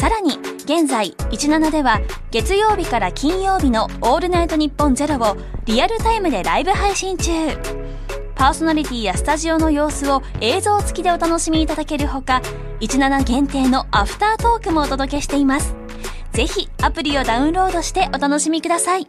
[0.00, 0.30] さらに
[0.64, 7.30] 現在17では月曜日から金曜日の「オールナイトニッポンゼロをリアルタイムでライブ配信中。
[8.34, 12.40] パーソナリティやスタジオの様子を映像付きでお楽しみいただけるほか
[12.80, 15.74] 17限定のアフタートークもお届けしています。
[16.32, 19.06] ぜひアプリをダウンロードしてお楽しみください。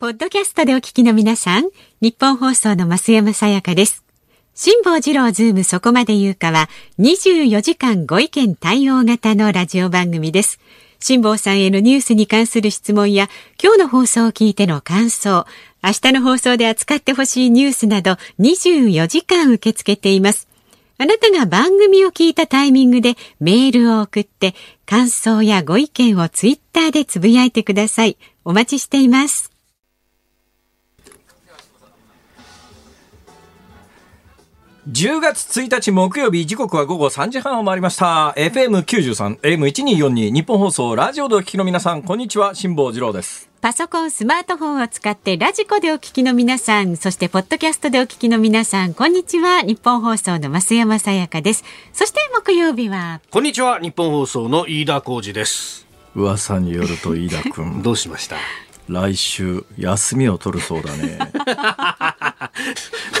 [0.00, 1.68] ポッドキャストでお聞きの皆さん、
[2.00, 4.03] 日本放送の増山さやかです。
[4.56, 6.68] 辛坊治郎ズームそこまで言うかは
[7.00, 10.60] 24時間ご意見対応型のラジオ番組です。
[11.00, 13.28] 辛坊さんへのニュースに関する質問や
[13.60, 15.44] 今日の放送を聞いての感想、
[15.82, 20.46] 明日の放送で扱ってほしいニュースなど24時間受け付けています。
[20.98, 24.54] あなたが番組を聞いたタイミングでメールを送って
[24.86, 28.16] 感想やご意見をツイッターでつぶやいてください。
[28.44, 29.53] お待ちしています。
[34.88, 38.34] 10月1日木曜日時刻は午後3時半を回りました。
[38.36, 43.48] FM93 AM1242 日本放送ラジオでお聞きの皆さんこんにちは辛坊治郎です。
[43.62, 49.62] パソコン、スマートフォンを使ってラジコでお聞きの皆さん、そしてポッドキャストでお聞きの皆さん、こんにちは。
[49.62, 51.64] 日本放送の増山さやかです。
[51.94, 55.86] そして木曜日は、こんにちは日本放送の飯田浩二です。
[56.14, 57.80] 噂によると飯田君。
[57.82, 58.36] どうしました？
[58.86, 61.18] 来週休みを取るそうだね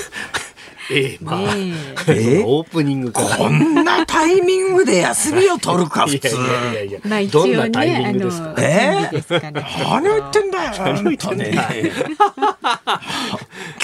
[0.90, 1.72] ええまあ、ね
[2.08, 2.42] え。
[2.44, 6.82] オープニングこんなタイミングで休みを取るか普通いやいやいや。
[6.84, 9.64] いや、まあ一どんなタイミあングですかの、えーね。
[9.84, 11.52] 何を言ってんだよ何を言ってんだよ。
[11.54, 11.92] 本当に。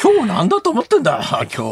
[0.03, 1.21] 今日なんだと思ってんだ
[1.55, 1.71] 今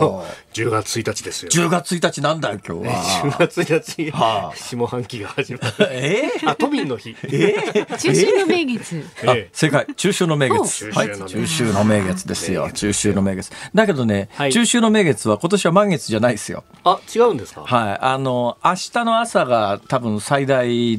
[0.54, 0.60] 日。
[0.60, 1.50] 10月1日ですよ。
[1.50, 4.56] 10月1日なんだよ今日10は月1日、はあ。
[4.56, 5.88] 下半期が始まる。
[5.90, 7.14] えあ都民の日。
[7.24, 7.86] ええ。
[7.98, 9.04] 中秋の名月。
[9.26, 9.48] あええ。
[9.52, 9.86] 正解。
[9.96, 10.90] 中秋の名月。
[10.90, 11.08] おはい。
[11.08, 12.70] 中秋の名月ですよ。
[12.72, 13.50] 中秋の名月。
[13.74, 14.52] だけどね、はい。
[14.52, 16.64] 中秋の名月は今年は満月じゃないですよ。
[16.84, 17.62] あ違うんですか？
[17.62, 17.98] はい。
[18.00, 20.98] あの明日の朝が多分最大あ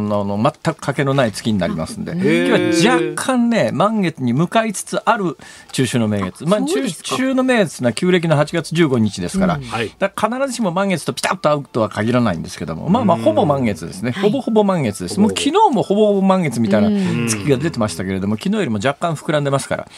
[0.00, 2.12] のの全くかけのない月になりますんで。
[2.12, 2.72] 今ー。
[2.72, 5.36] 日は若干ね満月に向かいつつある
[5.72, 6.44] 中秋の名月。
[6.44, 9.92] まあ中秋の名月の旧暦の8月15日ですから、はい。
[9.98, 15.18] だから必ずしも満月とピタッと合うとは限らないんですけどもまあまあほぼ満月ですね、ほぼほぼ満月です。
[15.18, 16.90] もう昨日もほぼほぼ満月みたいな
[17.28, 19.88] 月が出てましたけれども昨日よりも若干膨らんでますから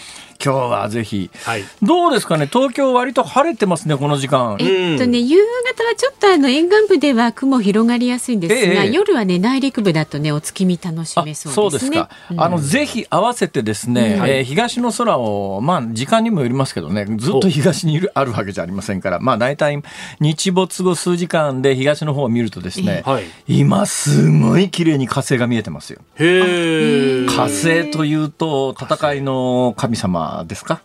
[0.42, 1.64] 今日はぜひ、はい。
[1.82, 2.46] どうですかね？
[2.46, 4.56] 東京割と晴れてますねこの時間。
[4.60, 8.90] えっとね、夕方はちょっとあの沿岸部では雲広がりやすいんですが、ええ。
[8.90, 11.54] 夜はね内陸部だとねお月見楽しめそうでね。
[11.54, 12.08] そうですすか。
[12.36, 19.82] あの、ぜひ合わせてですね、はいえー東の空を、まあ、時間にもよりますけどね、ずっと東にいる、あるわけじゃありませんから、まあ、大体、
[20.18, 23.24] 日没後数時間で東の方を見るとですね、はい。
[23.46, 26.00] 今、すごい綺麗に火星が見えてますよ。
[26.16, 30.80] へえ火星というと、戦いの神様ですか？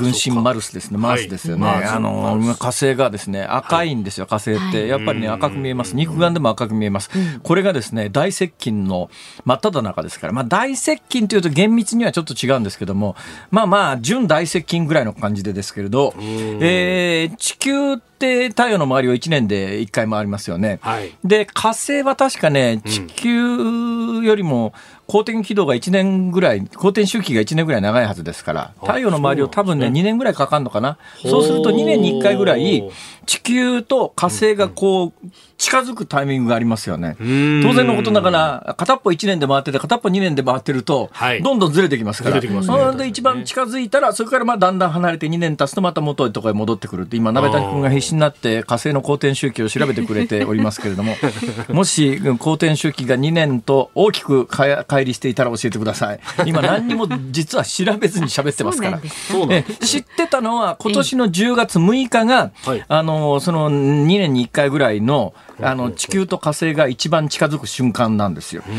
[0.00, 1.66] 軍神マルスですね、マースですよね。
[1.66, 4.86] はいあの、火星がですね、赤いんですよ、火星って。
[4.86, 5.94] やっぱりね、赤く見えます。
[5.96, 7.10] 肉眼でも赤く見えます。
[7.42, 9.10] これがですね、大接近の
[9.44, 13.16] 真っ只中ですから、まあ大接近というと厳密にはちょっと違うんですけども、
[13.50, 20.78] まあまあ、準大接近ぐらいの感じでですけれど、えー地球って太陽の周りを1年で1回回りますよね。
[20.82, 21.12] はい。
[21.24, 24.72] で火星は確かね地球よりも
[25.06, 30.98] 公転軌道が1年ぐらい公転周期が1年ぐらい長いはずですから太陽の周りを多分ねそうなん2年ぐらいかかるのかな。
[31.22, 32.90] そうすると2年に1回ぐらい
[33.26, 35.28] 地球と火星がこう
[35.62, 37.14] 近づくタイミングがありますよね。
[37.20, 41.42] 当然のことながら片っぽ1年で回ってて片っぽ2年で回ってるとはい。
[41.42, 42.40] どんどんずれてきますから。
[42.40, 42.76] ずれてきますね。
[42.76, 51.14] それで一番近づいたらそれからまあだんだん離れて2年経つとまた元のところへ戻ってくるって今鍋谷君が必死になって火星の公転周期を調べてくれておりますけれども。
[51.70, 56.20] もし公転周期が2年と大きくかや乖離していたら教えてください。
[56.44, 58.98] 今何にも実は調べずに喋ってますから。
[58.98, 59.32] そうなんです。
[59.32, 62.84] そうなんえ知ってたのは今年の10月6日が、はい。
[62.88, 68.62] あのその2年に1回ぐらいのあの地球と火星が一番近づく瞬間なんですよ。
[68.66, 68.72] で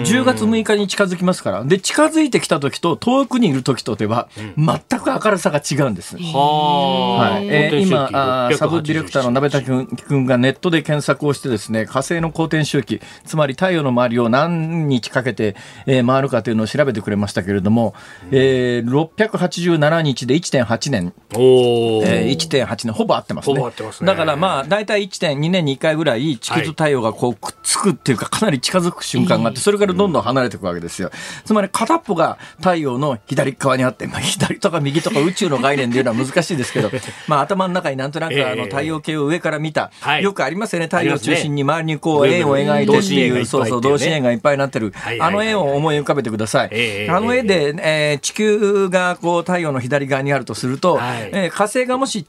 [0.00, 1.64] 10月6日に近づきますから。
[1.64, 6.16] で近づいてきた時と遠くにいる時とでは全く明るさが違うんです。
[6.18, 7.48] ははい。
[7.48, 15.54] えー今あーサブディレクターの鍋田君君がネットで検索をしてですね火星の公転周期つまり太陽の周りを何日かけて、
[15.86, 17.94] えー回るかというのを調べてくれましたけれども、
[18.30, 21.12] えー687日で1.8年。
[21.34, 22.92] おお、えー、1.8年。
[22.92, 23.54] ほぼ合ってますね。
[23.54, 24.06] ほぼ合ってますね。
[24.06, 31.10] だからまあ大体1.2年に1回ぐらいらい地球と太陽がこうくっつくっていうかかなり近づく瞬間があってそれからどんどん離れていくわけですよ。
[31.44, 36.90] つまり片っぽが太陽の左側にあって、まあ、左とか右とか宇宙の概念でいうのは難しいですけど、
[37.28, 40.22] まあ、頭の中になんとなくあの太陽系を上から見た、はい。
[40.22, 40.86] よくありますよね。
[40.86, 46.68] 太陽を中心に周りにこう円を描いてっていう、同そうそう同同心円がいっぱいになってる、あの円を思い浮かべてください。
[46.72, 47.10] ええ。
[47.10, 51.30] あの絵で、えー地球がこう太陽の左側にあるとすると、はい。
[51.32, 52.26] えー火星がもし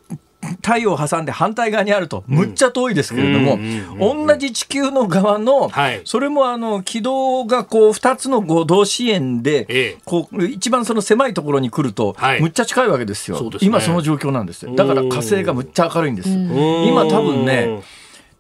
[0.62, 3.80] 太陽を挟んで反対側にあると、むっちゃ遠いですけれども、うん
[4.28, 6.02] 同じ地球の側の、はい。
[6.06, 9.98] それもあの軌道がこう2つの同心円で、ええ。
[10.06, 12.42] こう一番その狭いところに来ると、はい。
[12.42, 13.50] むっちゃ近いわけですよ。
[13.62, 14.74] 今その状況なんですよ。
[14.76, 16.30] だから火星がむっちゃ明るいんです。
[16.30, 17.82] 今多分ね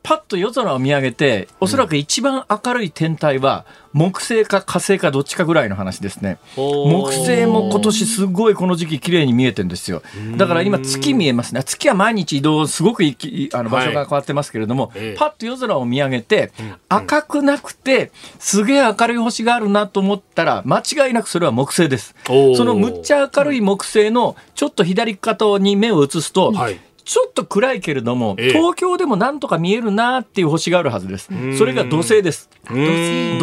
[0.01, 6.37] パッと夜空を見上げておそらく一番明るい天体は木星か火星かどっちかぐらいの話ですね。
[6.55, 10.01] 木星も今年すごいこの時期綺麗に見えてるんですよ。
[10.37, 11.63] だから今月見えますね。
[11.63, 16.51] 月は毎日移動すごくあの場所が変わってますけれども、ええパッと夜空を見上げて、
[16.87, 22.15] 赤くなくてすげえ明るい星があるなと思ったら間違いなくそれは木星です。
[22.25, 26.79] そのむっちゃ明るい木星のちょっと左肩に目を移すと、はい
[27.09, 31.31] ちょっと暗いけれども、ええ東京でもなんとか見えるなっていう星があるはずです。
[31.57, 32.51] それが土星です。
[32.67, 32.75] 土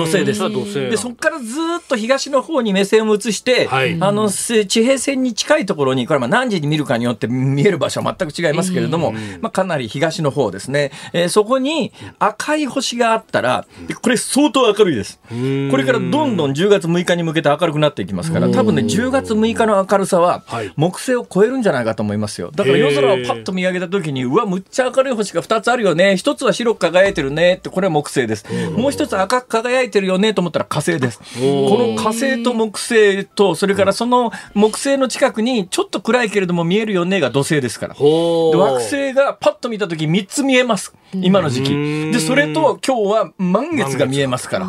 [0.04, 0.38] 星です。
[0.38, 10.92] 土星で、そこからずーっと東の方に目線を移して、はいあの、せ地平線に近いところに、これはまあ何時に見るかによって見える場所は全く違いますけれども、まあかなり東の方ですね。
[11.12, 15.18] えーそこに赤い星があったら、でこれ相当明るいです。
[15.28, 22.52] これからどんどん10月6日に向けて明るくなっていきますから、多分ね、10月6日の明るさははい、木星を超えるんじゃないかと思いますよ。
[22.54, 26.12] だから夜空をパッと見上げた時に、うわ、むっちゃ明るい星が2つあるよね。
[26.12, 28.44] 1つは白く輝いてるねって、これは木星です。
[28.76, 31.18] もう1つ赤く輝いてるよねと思ったら火星です。
[31.18, 37.96] この火星と木星と、それからその木星の近くに、ちょっと暗いけれども見えるよねが土星ですから。
[37.96, 44.66] 惑星がパッと見た時3つ見えます今の時期うんでそれと今日は満月が見えますから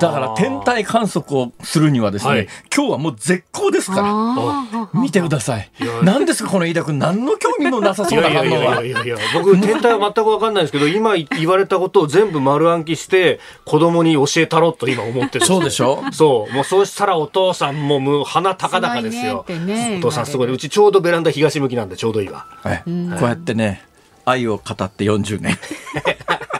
[0.00, 2.48] だから天体観測をするにはですね、はい。
[2.74, 5.70] 今日はもう絶好ですからあ見てください。
[5.78, 8.74] や何ですかこの飯田君何の興味もなさそうないやいやい反応は。
[8.76, 9.16] やいやいや。
[9.34, 16.02] 僕天体は全く分かんないんですけど今言われたことを全部丸暗記して子供に教えたろうと今思ってるんそうでしょ？
[16.12, 16.54] そう。
[16.54, 19.44] もうそうしたらお父さんももう鼻高々ですよ。
[19.48, 20.50] ねお父さんすごい。
[20.52, 22.90] うちちょうどベランダ東向きなんでちょうどいいわはいこ
[23.26, 23.84] うやってね
[24.24, 25.58] 愛を語って40年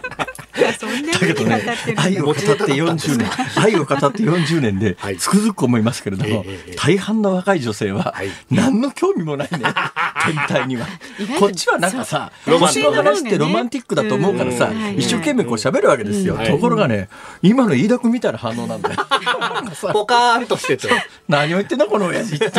[0.79, 1.63] そんなだけどね
[1.97, 5.17] 愛を語って40年 愛を語って40年ではい。
[5.17, 6.45] つくづく思いますけれども、
[6.77, 8.31] 大半の若い女性ははい。
[8.51, 9.59] 何の興味もないね
[10.25, 10.87] 天体には。
[11.39, 17.09] こっちはなんかさそうロマン星の話ってロマンティックだと思うからさうん一生懸命こう喋るわけですよ、うんところがね
[17.43, 18.97] 今の飯田君みたいな反応なんだよ。
[19.93, 20.89] ポカーンとしてて
[21.29, 22.51] 何を言ってんだこの親父っていう。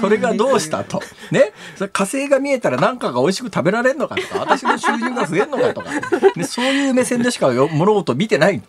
[0.00, 1.02] それがどうしたと。
[1.30, 1.52] ね。
[1.92, 5.90] 火星が見えたら何かが美味しく食べられるのかとか私の収入が増えるのかとか、
[6.36, 8.62] ね、そういう目線でしかよ物事見てない。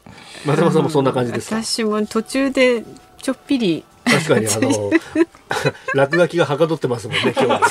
[0.45, 1.62] 松山さんもそんな感じですか？
[1.63, 2.83] 私も途中で
[3.21, 3.83] ちょっぴり。
[4.03, 4.92] 確かにあの
[5.94, 7.62] 落書きがはかどってますもんね今日は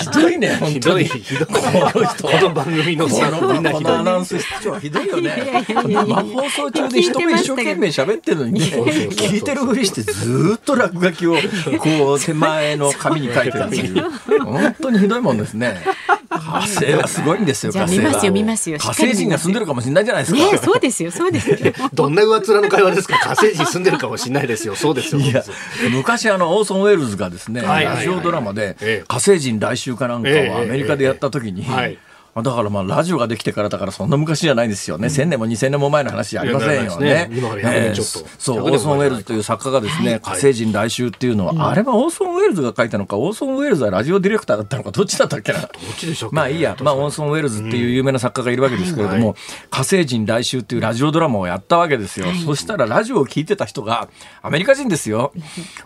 [0.00, 0.56] ひどいね。
[0.56, 1.08] 本ひどい。
[1.08, 1.22] 当に。
[1.22, 3.92] ひどいこの人この番組のこさみんなひどい。
[3.92, 5.22] のアナウンス室長はひどいよね。
[5.22, 6.04] いやいやいやいや。
[6.04, 11.36] 生放送中で人が一生懸命喋ってるのに聞いてるふりしてずーっと落書きを
[11.78, 14.10] こう手前の紙に書いてるっていう。
[14.44, 15.82] 本当にひどいもんですね。
[16.28, 21.56] 火星はすごいんですよ火星は見ますよ見ますよ火星人が住んでるかもしれないじゃないですか、ねそうですよそうですよ。
[21.92, 23.18] どんな上っ面の会話ですか？
[23.18, 24.74] 火星人住んでるかもしれないですよ。
[24.74, 25.44] そうですよいや
[25.90, 27.68] 昔あのオーソン・ウェルズがですね、はい。
[27.68, 31.70] はいはいラジオドラマでええ「火星人来週」かなんかええをアメリカでやった時に、ええ。
[31.70, 31.98] はい
[32.34, 37.28] だからまあラジオができてからだからそんな昔じゃないですよね、1000年も2000年も前の話じゃありませんよね。
[37.28, 45.60] ね今から100年ちょっとええそう100年も前オーソン・ウェルズという作家がですね、火星人来週っていうのは、あれはオーソン・ウェルズが書いたのかオーソン・ウェルズはラジオディレクターだったのかどっちだったっけな。
[45.60, 49.36] どっちでしょうかまあいいや、まあ、オーソン・ウェルズっていう有名な作家がいるわけですけれども、はい。
[49.70, 52.26] 火星人来週っていうラジオドラマをやったわけですよ。
[52.46, 54.08] そしたらラジオを聞いてた人が、
[54.40, 55.32] アメリカ人ですよ。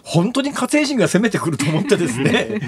[0.03, 2.61] 本当に火星人が攻めてくると思ってですね、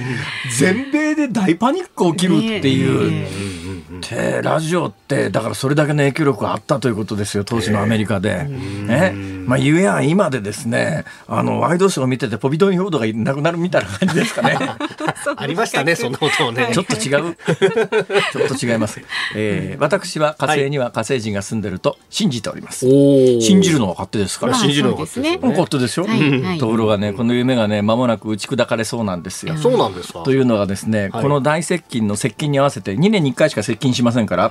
[0.58, 3.67] 全米で大パニック起きるっていう。
[4.00, 8.44] でラジオってだからそれだけの影響力があったということですよ当時のアメリカで。
[8.44, 9.12] ね
[9.48, 14.58] まあ、ゆえや今でですねあのワイドショーを見ててポビドン・ヨードがいなくなるみたいな感じですかね。
[15.36, 17.36] ありましたねそんなことをねちょっと違う。
[18.32, 19.00] ちょっと違います。
[19.34, 22.86] えー私は火星には火星人が住んでると信じております。
[22.86, 24.52] お信じるのは勝手ですから。
[24.52, 26.06] まあ信じるのがまあそうですね勝手ですよ。
[26.06, 29.56] はいはいところがね、この夢がね、間もなく打ち砕かれそうなんですよ。
[29.56, 34.50] そうなんですかというのがですね、はいこの大接近の接近に合わせて2年に1回しか接近しませんから、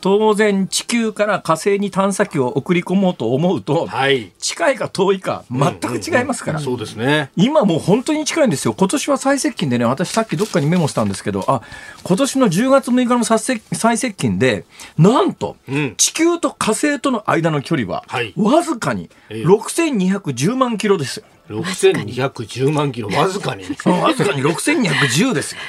[0.00, 4.32] 当然地球から火星に探査機を送り込もうと思うと、はい。
[4.38, 6.58] 近いか遠いか全く違いますから。
[6.58, 7.30] そうですね。
[7.36, 8.74] 今もう本当に近いんですよ。
[8.76, 11.62] 今年は最接近でね、私さっきどっかにメモしたんですけど、あ、
[12.02, 14.64] 今年の10月6日の最接近で、
[14.98, 15.94] なんと、うん。
[15.96, 19.44] 地球と火星との間の距離ははい、わずかにええ。
[19.44, 21.26] 6210万キロですよ。
[21.48, 23.64] 6210万キロわずかに。
[23.86, 25.60] わずかに6210ですよ。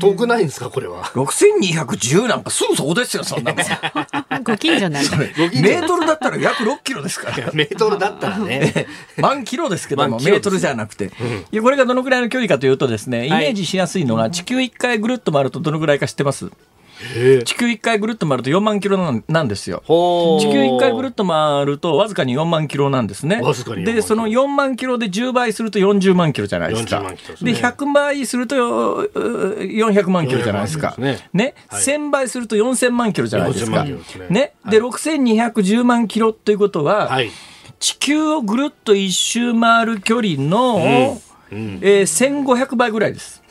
[0.00, 1.04] 遠くないんですかこれは。
[1.14, 3.62] 6210なんかすぐそこですよ、そんなの。
[4.44, 5.16] ご近所なんだ。
[5.16, 7.50] メートルだったら約6キロですから。
[7.54, 8.86] メートルだったらね。
[9.18, 11.10] 万キロですけども、万キロですメートルじゃなくて、
[11.52, 16.46] いやこれがどのくらいの距離かというとですね、イメージしやすいのが、地球1回ぐるっと回るとどのくらいか知ってます？
[16.46, 16.73] へえ
[17.44, 18.96] 地球1回ぐるっと回ると4万キロ
[19.28, 19.82] なんですよ。
[19.86, 23.40] 地球1回ぐるっと回るとわずかに4万キロなんですね。
[23.42, 26.98] わずかに4万キロで、その4万キロで10倍すると40万キロじゃないですか。
[26.98, 29.10] 40万キロですでね100倍するとう
[29.60, 30.88] 400万キロじゃないですか。
[30.88, 33.84] 400万キロですねはい1000倍すると4000万キロじゃないです4000か。
[33.84, 33.94] ね
[34.30, 34.54] ね？
[34.70, 37.30] で、6210万キロということは、はい
[37.80, 40.76] 地球をぐるっと一周回る距離の、
[41.52, 43.42] うんえー1500倍ぐらいです。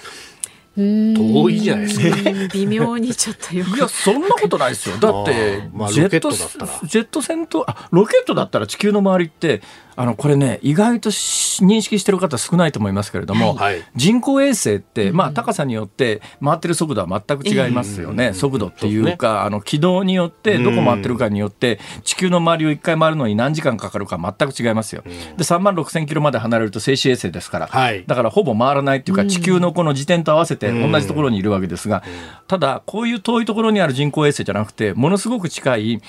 [0.76, 2.30] 遠いじゃないですか。
[2.30, 2.48] うん。
[2.50, 3.78] 微妙にちょっとよく。
[3.78, 4.98] いや、そんなことないですよ。
[4.98, 5.62] だって
[5.94, 9.62] ジェット、ジェット船と、あ、ロケットだったら地球の周りって、
[9.96, 13.84] あの、これね、意外とし認識してる方少ないと思いますけれども、はい。
[13.96, 18.34] 人工衛星って、まあ、高さによって回ってる速度は全く違いますよね。
[18.34, 25.04] 速度っていうか、あの、軌道によって、どこ回ってるかによって、地球の周りを一回回るのに何時間かかるか全く違いますよ。
[25.04, 28.04] で、3万6千キロまで離れると静止衛星ですから、はい。
[28.08, 32.04] だからほぼ回らないっていうか、地球のこの時点と合わせて同じところにいるわけですが、
[32.48, 36.02] ただ、こういう遠いところにある人工衛星じゃなくて、ものすごく近い、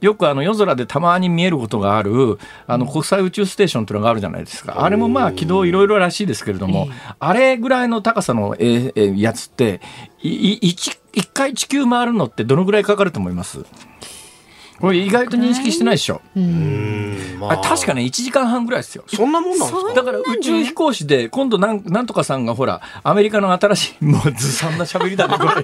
[0.00, 4.82] よくあの夜空でたまに見えることがあるあの国際宇宙ステーションというのがあるじゃないですか。
[4.84, 6.88] あれもまあ軌道いろいろらしいですけれども、
[7.18, 9.80] あれぐらいの高さのやつって、
[10.22, 13.64] いい一一回地球回るのってどのぐらいかかると思います？
[14.80, 16.20] これ意外と認識してないでしょ。
[16.36, 17.36] うん。
[17.38, 19.04] まあ確かね1時間半ぐらいですよ。
[19.06, 19.94] そんなもんなんですか？
[19.94, 25.50] だから宇宙飛行士で今度なんなんとかさんがほらアメリカの新しいもうずさんな喋りだねこれ。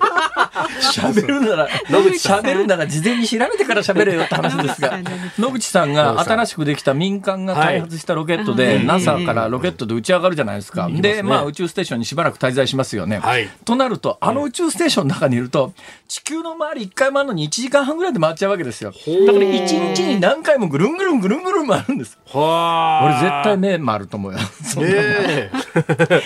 [0.93, 4.99] 喋るなら野口喋るなら事前に調べてから喋れよって話ですが
[5.39, 8.87] 野口さんが新しくできた民間が開発したロケットで、はい。
[8.87, 13.49] NASA からロケットで打ち上がるじゃないですか、でまあ宇宙ステーションにしばらく滞在しますよね、はい。
[13.65, 15.73] となるとあの宇宙ステーションの中にいると
[16.09, 24.39] 地球の周り1回回るのに1時間半ぐらいで回っちゃうわけですよだから1日に何回もぐるんぐるんぐるんぐるん回るんですは俺絶対目回ると思うよ。
[24.41, 25.51] そんなもんねえ
[25.99, 26.23] 目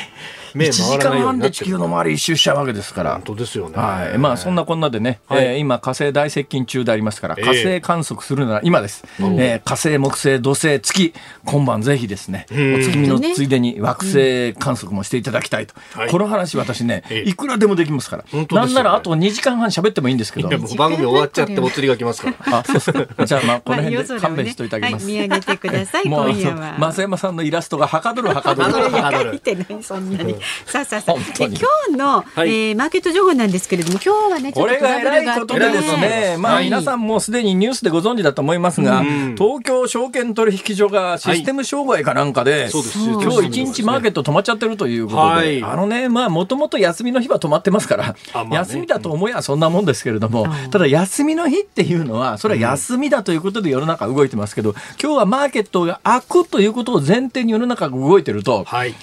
[0.54, 3.14] 1時間半で地球の周り一周しちゃうわけですから。
[3.14, 3.22] 本。
[3.22, 3.76] 当ですよね。
[3.76, 5.44] はい、まあそんなこんなでね、はい。
[5.44, 7.44] えー今火星大接近中でありますからええ。
[7.44, 11.12] 火星観測するなら今です、えー火星木星土星月
[11.44, 16.10] 今晩ぜひですねお月見のついでに惑星観測もしていただきたいと、はい。
[16.10, 17.28] この話私ねええ。
[17.28, 18.74] いくらでもできますから、本当ですよね。
[18.74, 20.48] なんならあと2時間半喋ってもいいんですけど。
[20.48, 22.58] 番組終わっちゃってお釣りが来ますから。
[22.58, 26.78] あそうですかじゃあまあこの辺で勘弁しておいてあげます、はい、見上げてください、今夜は。
[26.92, 28.72] 増山さんのイラストがはかどるはかどる。
[28.72, 30.36] はかどるはかどる見てないそんなに。
[30.66, 32.48] さあさあさあ、今日の、はい。
[32.48, 36.64] えーマーケット情報なんですけれども、今日はね、ちょこれっとトラがブルがあって偉いことでですね、まあはい。
[36.64, 39.34] 皆さんもうすでにニュースでご存知だと思いますが、うん。
[39.36, 42.98] 東京証券取引所がシステム障害かなんかで、そうです。
[42.98, 45.62] 今日一日マーケット止まっちゃってるということで、はい。
[45.62, 48.56] あのね、まあもともと休みの日は止まってますから、あまあね。
[48.56, 58.94] 休みだと思えばそんなもんですけれども、ただ休みの日っていうのは、それは休みだということで世の中動いてますけど、今日はマーケットが開くということを前提に世の中が動いてると、はい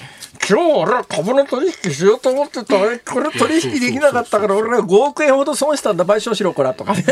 [0.50, 3.00] 今日俺は株の取引しようと思ってたこれ
[3.32, 7.04] 取引できなかったから俺は5億円ほど損したんだ賠償しろこらとかね。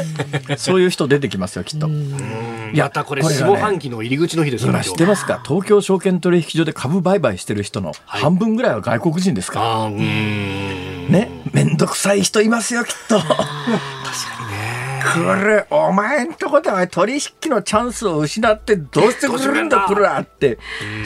[0.58, 1.88] そういう人出てきますよきっと。
[1.88, 5.42] いやまたこれ下半期の入り口の日ですから今知ってますか？
[5.46, 8.22] 東京証券取引所で株売買してる人のはい。
[8.22, 9.60] 半分ぐらいは外国人ですか？
[9.60, 11.12] ら、あーうーん。
[11.12, 11.30] ね？
[11.52, 13.20] めんどくさい人いますよきっと。
[13.20, 13.24] こ
[15.44, 19.86] れお前んとこでは取引のチャンスを失ってどうしてくれるんだ。
[19.88, 20.58] こらって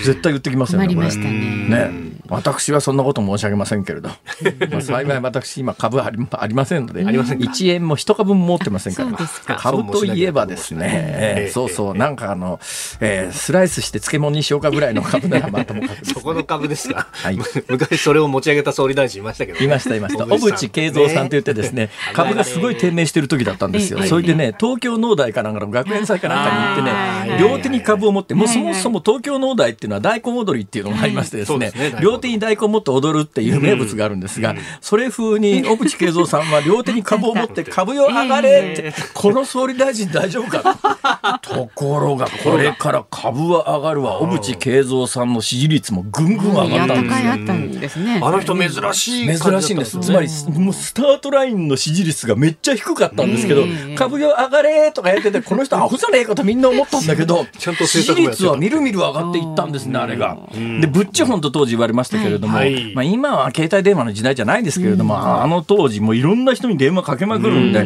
[0.04, 0.88] 絶対言ってきますよね。
[0.96, 1.70] ましたね。
[1.70, 1.92] ね、
[2.28, 4.10] 私はそんなこと申し上げませんけれど、
[4.72, 9.10] まあ、幸い私今株ありありませんので、ありませんか？1円も一株も持ってませんから。
[9.10, 9.56] そうですか。
[9.56, 12.60] 株といえばですね、ええそうそう、なんかあの、
[13.00, 17.40] えースライスして漬物にしようかぐらいの株ならまともかくそこの株ですが、はい。
[17.68, 20.26] 昔それを持ち上げた総理大臣いましたけど、いましたいました。
[20.26, 24.00] 小小渕さん渕恵三さんと言ってですね、株がすごい低迷してる時だったんですよ。
[24.02, 27.30] ええそれでね、東京農大かなんかの学園祭かなんかに行ってはい。
[27.30, 31.72] ね、両手に株を持って、もうそはいもそも東京農大っていうのは大根踊りっていうのがありましてですね。
[32.02, 41.40] 両手に大根を持って踊るっていう名物があるんですが、それ風に 小渕恵三さんは両手に株を持って 株よ上がれって、この総理大臣大丈夫か？
[41.42, 41.54] と。
[41.60, 44.20] ところが、これから株は上がるわ。
[44.20, 47.32] 小渕恵三さんの支持率もぐんぐん上がったんですよ。
[47.32, 48.20] あったんですね。
[48.24, 50.00] あの人珍しい珍しいんです。
[50.00, 50.28] つまり、
[50.58, 60.38] もうスタートラインの支持率がめっちゃ低かったんですけどうん、株よ上がれとかやってて、この人アホじゃねえかとみんな思ったんだけど、 ちゃんと支持率はみるみる上がっていったんですね、あれが。
[60.52, 67.86] で、ブッチホンと当時言われまししたけれども、はいはいまあ、今は携帯電話の時代じゃないですけれども、あの当時もういろんな人に電話かけまくるんで、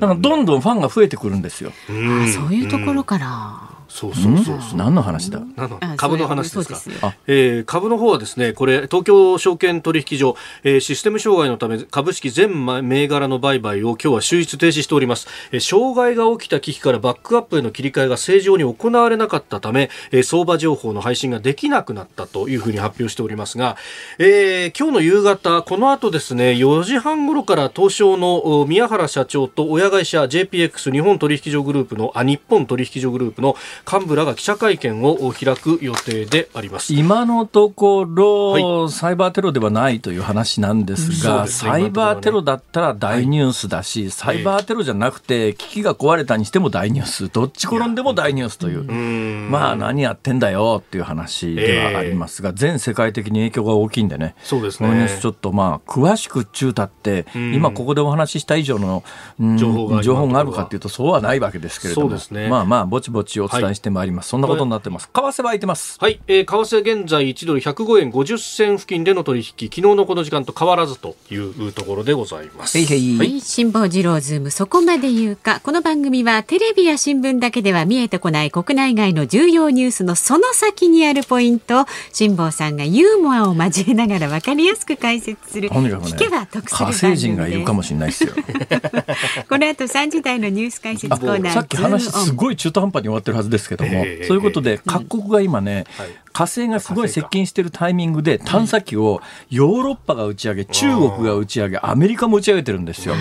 [0.00, 1.72] だからどんどんファンが増えてくるんですよ。
[1.88, 3.67] うんあそういうところから。
[3.88, 4.78] そうそうそうそう。
[4.78, 5.40] 何の話だ？
[5.56, 5.78] なの？
[5.80, 6.74] あ株の話ですか？
[6.74, 7.12] ですよ。
[7.26, 23.76] えー株の方はですねこれ東京証券取引所、えーシステム障害のため株式全銘柄の売買を今日は終日停止しております、えー障害が起きた機器からバックアップへの切り替えが正常に行われなかったため、えー相場情報の配信ができなくなったというふうに発表しておりますが、
[24.18, 33.56] えー今日の夕方この後ですね4時半頃から東証のお宮原社長と親会社 JPX 日本取引所グループのあ日本取引所グループの
[33.90, 36.92] 幹部らが記者会見を開く予定であります。
[36.92, 41.70] 今のところ、はサイバーテロではないという話なんですが、すね。
[41.70, 48.80] サイバーテロだったら大ニュースだし、サイバーテロじゃなくて、機器が壊れたにしても大ニュース、どっち転んでも大ニュースという。
[48.86, 49.48] うん。
[49.50, 54.34] まあ何やってんだよっていう話ではありますが、全世界的に影響が大きいんでね。
[54.42, 57.54] そうですこのニューねスちょっとまあ詳しく中たって、ん。
[57.54, 59.02] 今ここでお話しした以上の、
[59.40, 62.48] うん情報があるかっていうとそうはないわけですけれども、そうですね。
[62.48, 65.08] まあまあぼちぼちお伝えしてまいります、そんなことになってます。
[65.08, 65.96] 為替は空いてます。
[65.98, 69.44] はい、えー為替現在1ドル105円50銭付近での取引。
[69.46, 72.78] 昨日のこの時間と変わらずというところでございます。
[72.78, 73.18] へいへい。
[73.18, 75.60] はい、辛坊治郎ズームそこまで言うか。
[75.60, 81.78] この番組はテレビや新聞だけでは見えてこない国内外の重要ニュースのその先にあるポイント。
[81.78, 85.68] を辛坊さんがユーモアを交えながら分かりやすく解説する。
[85.70, 88.32] とにかくね聞けば得する火番組星人がいるかもしれないですよ。
[89.48, 96.08] この後3時台のニュース解説コーナーさっき話すごい中途半端に終わってるはずですけども、ええそういうことで各国が今ね、はい。
[96.32, 99.20] 火星がすごい接近してるタイミングで探査機を
[99.50, 103.14] ヨーロッパが打ち上げ中国が打ち上げアメリカも打ち上げてるんですよ。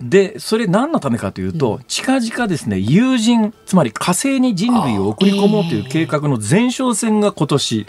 [0.00, 7.86] でそれ何のためかというと、近々ですね有人つまり火星に人類を送り込もうという計画の前哨戦が今年。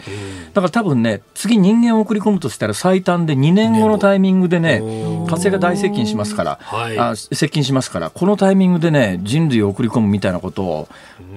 [0.52, 4.80] だから多分ね次人間を送り込むとしたら最短で2年後のタイミングでね
[5.26, 6.98] 火星が大接近しますから、はい。
[6.98, 8.10] あ接近しますから。
[8.10, 10.88] このタイミングでね人類を送り込むみたいなことを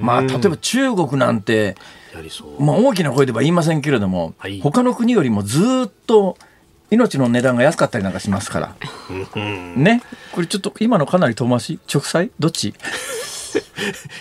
[0.02, 1.76] まあ例えば中国なんて。
[2.60, 4.62] まあ、大きな声では言いませんけれども、はい。
[4.62, 6.38] 他の国よりもずっと
[6.98, 8.76] 命の値段が安かったりなんかしますから、
[9.36, 11.80] うんね、これちょっと今のかなり遠回し？
[11.92, 12.32] 直裁？
[12.40, 12.74] どっち？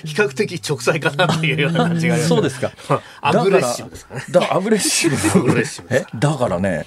[0.05, 2.71] 比較的直裁かなというような感じがそうですか。
[3.21, 4.23] アグレッシブですかね。
[4.31, 6.19] だからアグレッシブアグレッシブですえ？
[6.19, 6.87] だからね、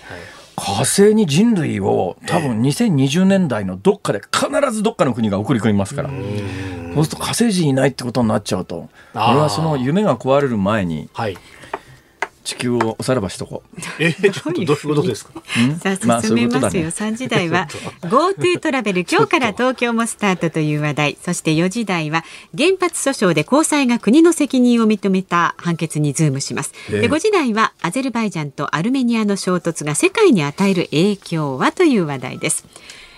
[0.55, 6.09] 火星に人類を多分2020年代のどっかで必ずどっかの国が送り込みますから。
[6.09, 8.89] そうすると火星人いないってことになっちゃうと。
[9.13, 11.37] 俺はその夢が壊れる前にはい。
[12.47, 13.81] 地球をおさらばしとこう。
[13.99, 15.33] えー、ちょっとどういうことですか？
[15.83, 17.13] さまああ進めますよ、そういうことだね。
[17.13, 17.67] 3時台は
[18.07, 21.17] GoTo トラベル今日から東京もスタートという話題。
[21.21, 22.23] そして4時台は
[22.57, 27.01] 原発訴訟で高裁が国の責任を認めた判決にズームします、ええ。
[27.01, 31.73] で5時台はアゼルバイジャンとアルメニアの衝突が世界に与える影響は？
[31.73, 32.65] という話題です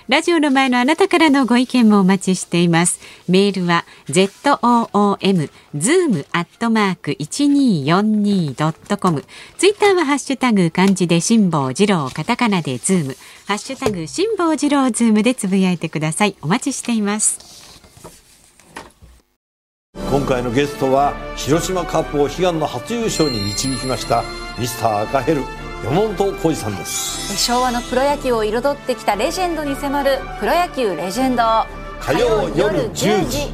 [0.10, 3.00] ラジオの前のあなたからのご意見もお待ちしています。
[3.28, 9.24] メールは z o o m zoom アットマーク一二四二ドットコム。
[9.60, 16.36] ツイッターはハッシュタグ漢字で辛坊治郎カタカナでズームハッシュタグ辛坊治郎ズームでつぶやいてください。
[16.41, 17.60] お待ちしています。
[19.93, 24.24] 今回のゲストは広島カープを悲願の初優勝に導きました
[24.58, 25.43] ミスター赤ヘル
[25.84, 31.44] 山本浩二さんです昭和のプロ野球を彩ってきたレジェンドに迫る「プロ野球レジェンド」
[32.02, 33.54] 火曜夜10時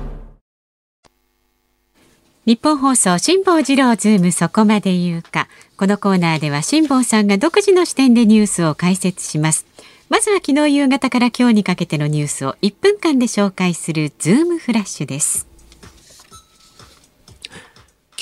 [2.45, 5.47] 日本放送辛坊治郎ズームそこまで言うか。
[5.77, 9.65] このコーナーでは辛坊さんが独自の視点でニュースを解説します。
[10.09, 15.47] まずは昨日夕方から今日にかけてのニュースを1分間で紹介するズームフラッシュです。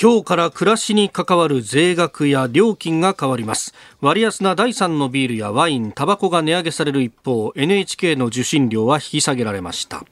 [0.00, 3.72] 今日から暮らしに関わる税額や料金が変わります。
[4.00, 10.04] 割安な第3のビールやワインタバコが値上げされる一方 NHK の受信料は引き下げられました。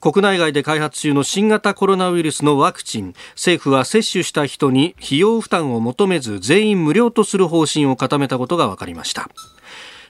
[0.00, 9.30] 国内外で開発中の新型コロナウイルスのワクチン政府は接種した人に費用負担を求めず全員無料とする方針を固めたことが分かりました。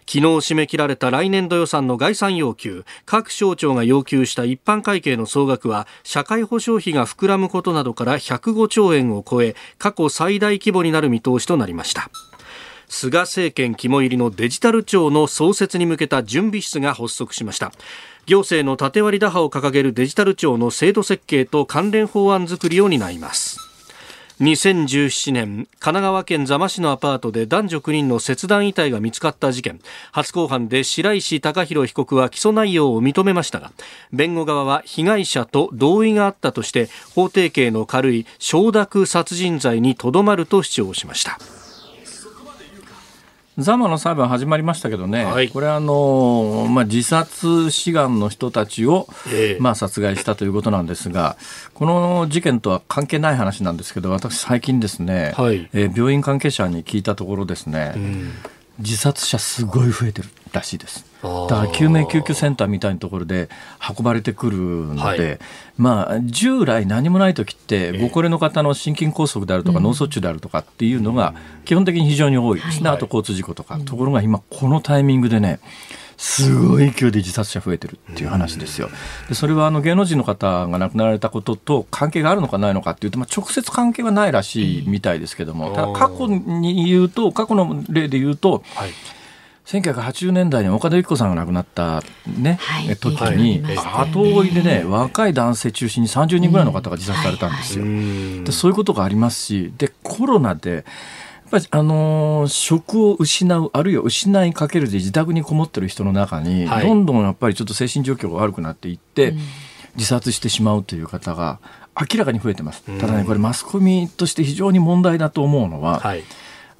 [0.07, 2.85] 昨日締め切られた来年度予算の概算要求。
[3.07, 12.11] 各省庁が要求した一般会計の総額は社会保障費が膨らむことなどから105兆円を超え過去最大規模になる見通しとなりました。
[12.89, 17.73] 菅政権肝入りのデジタル庁の創設に向けた準備室が発足しました。
[18.27, 23.72] 行政の縦割り打破を掲げるデジタル庁の制度設計と関連法案作りを担います。
[24.43, 29.81] 2017年神奈川県座間市のアパートで男女9人の切断遺体が見つかった事件。
[30.11, 33.71] 初公判で白石貴弘被告は起訴内容を認めましたが
[34.13, 41.39] 弁護側は被害者と同意があったとして法定刑の軽い承諾殺人罪にとどまると主張しました。
[43.59, 51.37] ザマの裁判始まりましたけどね、はい、これあの、まあ、自殺志願の人たちを、えー、まあ、殺害したということなんですが、
[51.75, 58.33] この事件とは関係ない話なんですけど、私、最近ですね、はい、えー、病院関係者に聞いたところですね、うん、
[58.79, 61.12] 自殺者すごい増えてるらしいです。
[61.23, 63.49] だから救命救急センターみたいなところで
[63.97, 65.39] 運ばれてくるので、はい、
[65.77, 72.61] まあ、従来何もない時ってご高齢の方の心筋梗塞であるとか脳卒中であるとかっていうのが基本的に非常に多い。
[72.61, 75.61] ですね、あと交通事故とか、ところが今このタイミングでね
[76.17, 78.89] すごい勢いで自殺者増えてるっていう話ですよ。
[79.29, 88.91] でそれはあの芸能人の方が亡くなられたことと関係があるのかないのかっていうと、まあ、直接関係はないらしいみたいですけども、ただ過去に言うと過去の例で言うと、はい
[89.67, 97.85] 1980年代に岡田由紀子さんが亡くなったね、はい、時に、後追いでね若い男性中心に30人ぐらいの方が自殺されたんですよ。
[98.45, 100.85] でそういうことがありますしでコロナでやっ
[101.51, 109.35] ぱりあのー、職を失うあるいは失いかけるで自宅にこもってる人の中に、はい、どんどんやっぱりちょっと精神状況が悪くなっていって、
[109.95, 111.61] 自殺してしまうという方が
[112.01, 112.83] 明らかに増えてます。
[112.99, 116.25] ただねこれマスコミとして非常に問題だと思うのは、はい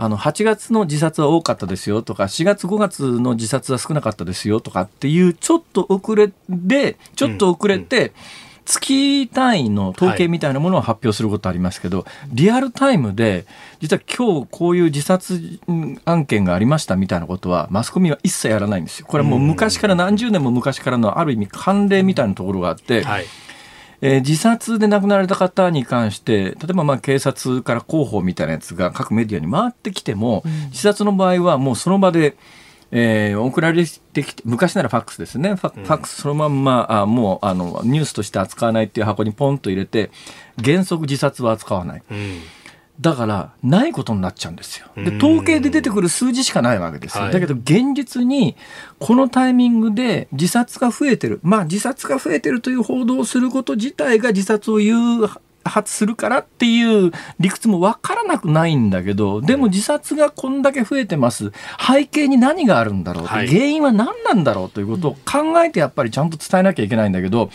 [0.03, 8.13] あの8月の自殺は多かったですよとか4月5月の自殺は少なかったですよとかっていうちょっと遅れでちょっと遅れて、
[8.65, 13.47] 月単位の統計みたいなものを発表することありますけど、はい、リアルタイムで
[13.79, 15.61] 実は今日こういう自殺
[16.05, 19.07] 案件がありましたみたいなことはマスコミは一切やらないんですよ。
[19.07, 23.27] これはもう昔から何十年も昔からのある意味慣例みたいなところがあって、はい
[24.03, 32.37] えー、自殺で亡くなられた方に関して例えばまあ警察から広報みたいなやつが各メディアに回ってきても、うん、自殺の場合はもうその場で
[32.95, 35.55] えー、送られてきて昔ならファックスですね。
[35.55, 40.11] ファ,、ックスそのまんまあもうあのニュースとして扱わないっていう箱にポンと入れて
[40.63, 42.03] 原則自殺は扱わない。
[42.11, 42.41] うん
[43.03, 44.87] だからないことになっちゃうんですよ。
[44.97, 47.31] で統計で出てくる数字しかないわけですよ。
[47.31, 48.57] だけど現実に
[49.01, 51.41] このタイミングで自殺が増えてる。
[51.43, 54.95] まあ自殺が増えてるという報道をすること自体が自殺を誘
[55.65, 57.11] 発するからっていう
[57.41, 61.53] 理屈も分からなくないんだけどでも自殺がこんだけ増えてます。
[61.85, 67.51] 背景に何があるんだろう、はい、原因は何なんだろうということを考えてやっぱりちゃんと伝えなきゃいけないんだけど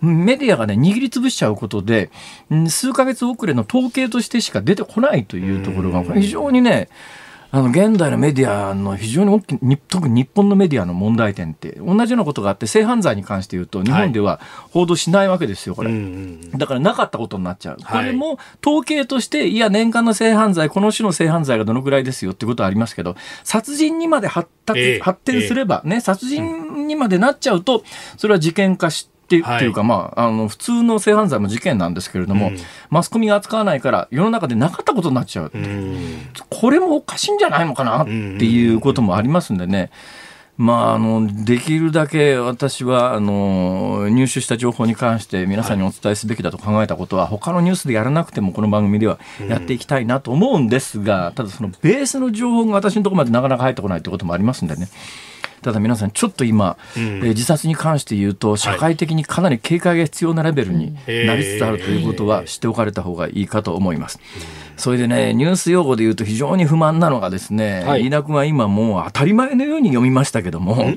[0.00, 2.10] メディアがね、握りつぶしちゃうことで、
[2.68, 6.88] 数ヶ月遅れの統計としてしか出てこないというところが、非常にね、
[7.50, 14.38] あの現代のメディアの非常に大きい特に日本のメディアの問題点って同じようなことがあって性犯罪に関して言うと日本では
[14.70, 15.90] 報道しないわけですよこれ、
[16.58, 27.82] だからなかったことになっちゃう、これも統計としていや年間の性犯罪この種の性犯罪がどのぐらいですよってことはありますけど殺人にまで発達、発展すればね殺人にまでなっちゃうと
[28.18, 32.58] それは事件化してっていうか、まあ、あの普通の性犯罪も事件なんですけれども、うん、
[32.90, 39.90] マスコミが扱わないから世の中でなかったことになっちゃう、うん、これもおかしいんじゃないのかなっていうこともありますんでね。
[40.58, 54.88] まあ、あのできるだけ私はあの入手した情報に関して皆さんにお伝えすべきだと考えたことは、はい、他のニュースでやらなくてもこの番組ではやっていきたいなと思うんですが、ただそのベースの情報が私のところまでなかなか入ってこないということもありますんでね。
[55.62, 60.94] ただ皆さんちょっと今、うん、えー、自殺に関して言うと社会的にかなり警戒が必要なレベルに
[61.26, 64.20] なりつつあるということは知っておかれた方がいいかと思います。
[64.76, 70.94] それでねニュース用語で言うと非常に不満なのがですね、はい、飯田君は今もう当たり前のように読みましたけども。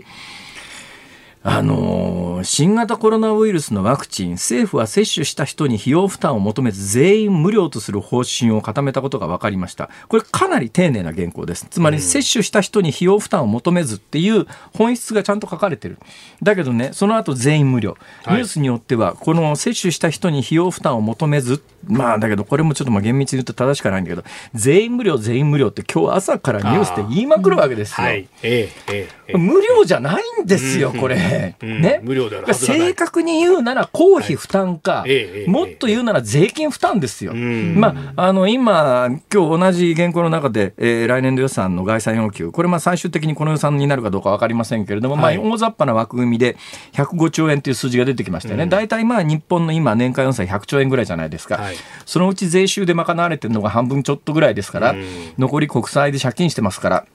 [1.44, 9.90] あの新型コロナウイルスのワクチン政府は接種した人に費用負担を求めず全員無料とする方針を固めたことが分かりました。
[10.08, 11.66] これかなり丁寧な原稿です。
[11.70, 15.98] つまり接種した人に費用負担を求めずっていう本質がちゃんと書かれてる。
[16.44, 17.98] だけどねその後全員無料。
[18.28, 24.24] ニュースによってはこの接種した人に費用負担を求めずまあだけどこれもちょっとまあ厳密に言うと正しくないんだけど
[24.54, 28.28] 全員無料全員無料って今日朝からニュースで言いまくるわけですよ、はい。
[28.44, 31.18] えええ、無料じゃないんですよ、これ、
[31.62, 35.06] ね、無料である正確に言うなら公費負担か、
[35.48, 42.52] もっと言うなら税金負担ですよ、まああの今今日同じ原稿の中で、えー、来年度予算の概算要求。
[42.52, 46.58] これまあ最終的にこの予算になるかどうか分かりませんけれども、はい、まあ大雑把な枠組みで
[46.94, 54.96] 105兆円という数字が出てきましたよね、大体まあ日本の今年間予算100兆円ぐらいじゃないですか、はい、そのうち税収で賄われてるのが半分ちょっとぐらいですから、
[55.38, 57.06] 残り国債で借金してますから。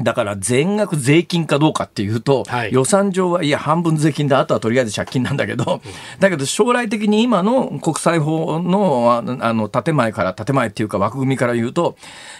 [0.00, 5.82] だから全額税金かどうかっていうと、はい、予算上はいや半分税金であとはとりあえず借金なんだけど、
[6.18, 11.96] だけど将来的に今の国際法のあの建前から建前っていうか枠組みから言うと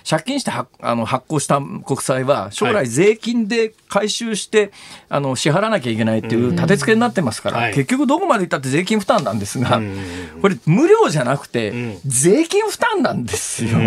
[0.08, 4.72] 借金してあの発行した国債は将来税金で回収して、
[5.10, 9.80] あの支払わなきゃいけないっていう立て付けになってますから、結局どこまでいったって税金負担なんですが、
[10.40, 13.78] これ無料じゃなくて税金負担なんですよ。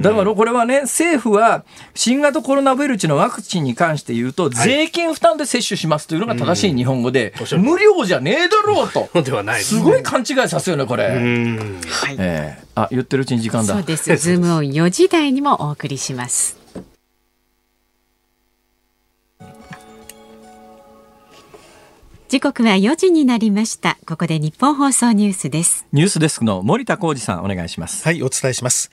[0.00, 9.08] だからこれはね政府は新型コロナウイルスのワクチンに関して言うと、税金負担で接種しますというのが正しい日本語で、無料じゃねえだろうと
[9.60, 11.04] すごい勘違いさせよねこれ。
[11.04, 11.16] はい
[12.18, 13.74] えー、あ言ってるうちに時間だ。
[13.74, 14.16] そうです。
[14.16, 16.64] ズームオン4時台にもお送りします。
[22.34, 28.90] 時刻は4時になりましたここで日本放送ニュースですニュースデスクの森田浩二さんお願いしますはいお伝えします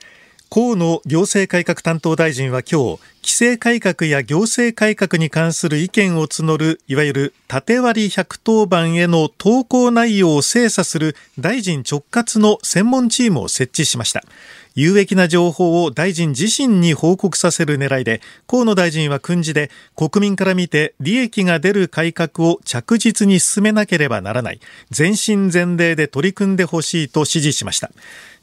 [0.54, 14.24] 河野行政改革担当大臣は今日規制改革や行政改革に関する意見を募るいわゆる縦割り110番への投稿内容を精査する大臣直轄の専門チームを設置しました。
[14.74, 24.60] 有益な情報を大臣自身に報告させる狙いで河野大臣は訓示で国民から見て利益が出る改革を着実に進めなければならない。
[24.90, 27.90] 全身全霊で取り組んでほしいと指示しました。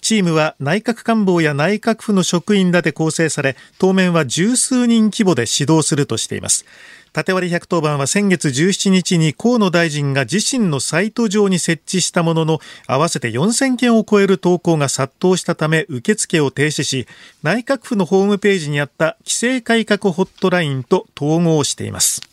[0.01, 6.65] チームは内閣官房や内閣府の職員らで構成され当面は十数人規模で指導するとしています。
[7.12, 17.07] 縦割り110番は先月17日に河野大臣が自身のサイト上に設置したものの合わせて4000件を超える投稿が殺到したため受付を停止し
[17.41, 22.29] 内閣府のホームページにあった規制改革ホットラインと統合しています。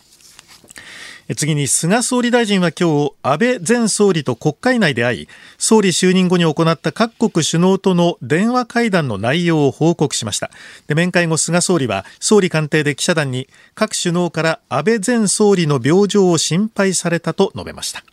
[1.34, 10.52] 次に菅総理大臣は今日安倍前総理と国会内で会い総理就任後に行った各国首脳との電話会談の内容を報告しました。
[10.86, 18.04] で面会後菅総理は総理官邸で記者団に各首脳から安倍前総理の病状を心配されたと述べました。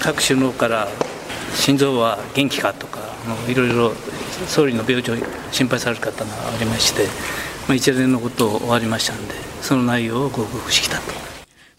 [0.00, 0.88] 各首脳から
[1.54, 3.00] 心臓は元気かとか
[3.48, 3.92] いろいろ
[4.46, 5.14] 総理の病状
[5.52, 7.04] 心配される方がありまして、
[7.66, 11.35] まあ、一連のことを終わりましたのでその内容をご報告してきたと。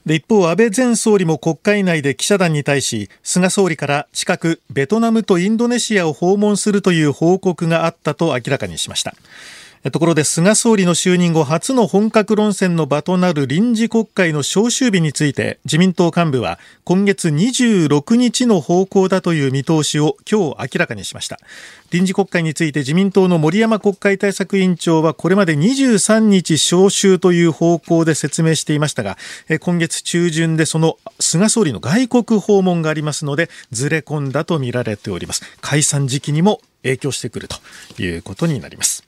[0.07, 9.15] で一方、安倍前総理も国会内で記者団に対し菅総理から近くベトナムとインドネシアを訪問するという報告があったと明らかにしました。
[9.91, 21.39] ところで菅総理の就任後初の本格論戦の場となる臨時国会の召集日について自民党幹部は今月26日の方向だという見通しを今日明らかにしました。
[21.91, 29.17] 臨時国会について自民党の森山国会対策委員長はこれまで23日召集という方向で説明していましたが
[29.61, 35.43] 今月中旬でその菅総理の外国訪問がありますのでずれ込んだとみられております。
[35.61, 37.57] 解散時期にも影響してくると
[38.01, 39.06] いうことになります。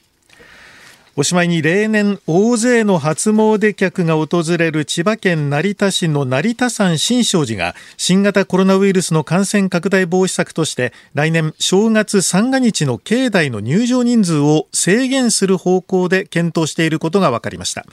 [1.20, 17.86] おしまいに例年大勢の初詣客が訪れる千葉県成田市の成田山新勝寺が新型コロナウイルスの感染拡大防止策として来年正月三が日の境内の入場人数を制限する方向で検討していることが分かりました。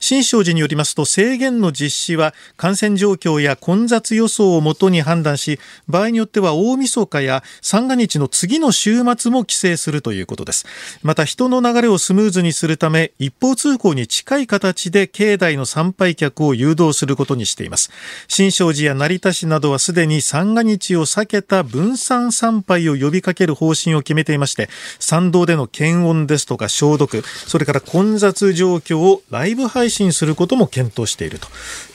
[0.00, 5.58] 新勝寺によりますと制限の実施は感染状況や混雑予想をもとに判断し
[5.88, 10.66] 場合によっては大晦日や三が日の次の週末も規制するということです。
[11.02, 17.90] また人の流れをスムーズにするため一方通行に近い形で境内の参拝客を誘導することにしています。
[18.28, 31.48] 新勝寺や成田市などはすでに三が日を避けた分散参拝を呼びかける方針を決めていまして参道での検温ですとか消毒それから混雑状況をライブ配配信することも検討していると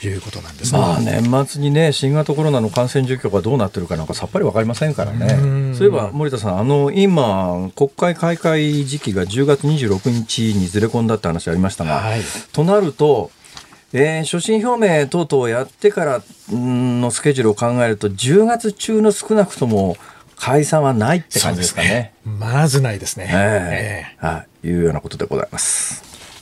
[0.06, 13.29] いうことなんです、ね、まあ、年末にね、新型コロナの感染状況がどうなってるかなんかさっぱり分かりませんからね、そういえば森田さん、あの今、国会開会時期が10月26日にずれ込んだって話ありましたが、はい、となると、
[13.93, 19.97] えー、所信表明等々やってからのスケジュールを考えると、10月中の少なくとも
[20.36, 21.88] 解散はないって感じですかね。
[21.88, 22.13] ね。
[22.25, 23.29] まずないですね。
[23.29, 23.36] え。
[23.36, 24.17] ー、え。
[24.19, 26.12] ー、はい、いうようなことでございます。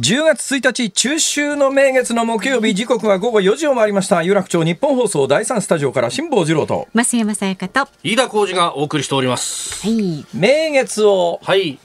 [0.00, 4.22] 10月1日中秋の名月の木曜日時刻は午後4時を回りました。
[4.22, 6.88] 有楽町日本放送第3スタジオから辛坊治郎と。
[6.94, 7.86] 増山さやかと。
[8.02, 9.86] 飯田浩二がお送りしております。
[9.86, 10.24] はい。
[10.32, 11.78] 名月をはい。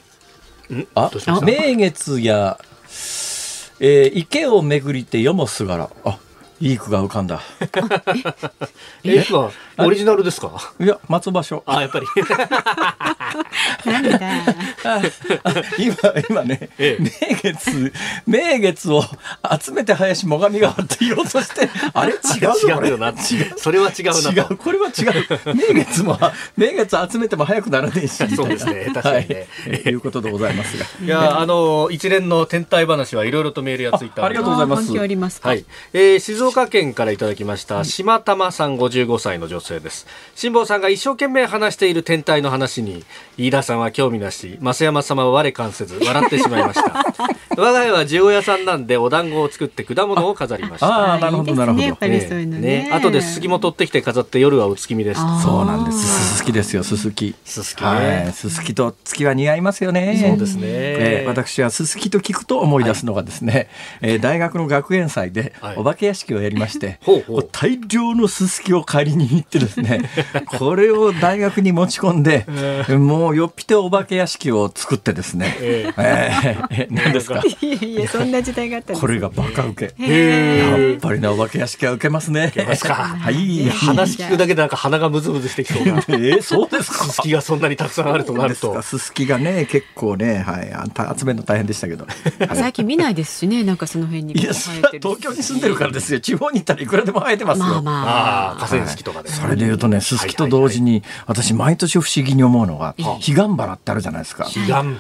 [0.96, 2.58] あ名月や、
[3.82, 5.90] えー、池を巡りて世もすがら。
[6.06, 6.18] あ
[6.60, 7.40] いい句が浮かんだ。
[9.04, 10.74] え、今、オリジナルですか？
[10.80, 11.62] いや、松場所。
[11.68, 12.08] あ、やっぱり。
[13.86, 14.20] なんだ。
[15.78, 15.96] 今、
[16.30, 17.94] 今ね、ええ名月、
[18.26, 19.04] 名月を
[19.62, 22.14] 集めて林最上川って言おうとして、 あれ？
[22.14, 22.20] 違う
[22.84, 23.14] 違うよな。
[23.58, 24.32] それは違うなと。
[24.32, 25.56] 違う、これは違う。
[25.56, 26.20] 名月も、
[26.56, 28.16] 名月集めても早くならねえし。
[28.36, 29.82] そうですね確かにねはい。
[29.92, 30.86] いうことでございますが。
[31.04, 34.92] いや、あの、一連の天体話はいろいろとメールやツイッターあありがとうございます。
[35.42, 40.08] はい、えー静岡県からいただきました島玉さん55歳の女性です。
[40.36, 43.04] 辛坊さんが一生懸命話している天体の話に
[43.38, 47.04] 飯田さんは興味なし増山様は我関せず笑ってしまいました。
[47.58, 50.88] 我が家は地屋さんなんでお団子を作って果物を飾りました。
[50.88, 51.82] ああ、なるほど、なるほど。
[51.82, 51.98] ねやっ。
[51.98, 52.90] ぱりそういうのね。
[52.94, 55.22] 後ですすきも取ってきて飾って夜はお月見です。
[55.42, 55.98] そうなんです。
[56.34, 57.36] すすきですよ、すすき。
[57.44, 57.88] すすきね。
[57.88, 58.34] はい。
[58.34, 60.24] すすきと月は似合いますよね。
[60.30, 63.70] そうですね、えー私はすすきと聞くと思い出すのがですね、
[64.02, 65.76] えー大学の学園祭ではい。
[65.78, 67.42] お化け屋敷をやりまして、 ほうほう。
[67.42, 70.02] こう大量のすすきを借りに行ってですね
[70.58, 72.46] これを大学に持ち込んで、
[72.98, 76.02] もうよっぴてお化け屋敷を作ってですね、ええ。
[76.02, 77.42] ーえ何ですか？
[77.62, 80.04] いやいや、そんな時代があったんですこれがバカ受け。
[80.04, 82.48] へやっぱりね、お化け屋敷は受けますね。
[82.52, 82.94] 受けますか？
[82.96, 83.70] はい。
[83.70, 85.98] 話聞くだけでなんか鼻がムズムズしてきそうな。
[86.10, 87.06] えーそうですか？
[87.06, 88.72] すすきがそんなにたくさんあるとなると。
[88.72, 88.82] すか。
[88.84, 98.50] すすきがね結構ねはいあんた集めるの大変でしたけど、はい最近見ないですしね、なんかその辺にいやそれは東京に住んでるからですよ地方に行ったらいくらでも生えてますよ、まあまあ。
[98.50, 98.56] ああ。
[98.56, 104.44] 河川敷とかで、それで言うとねすすきと同時に私毎年不思議に思うのが彼岸花ってあるじゃないですか。
[104.44, 105.00] 彼岸花ね。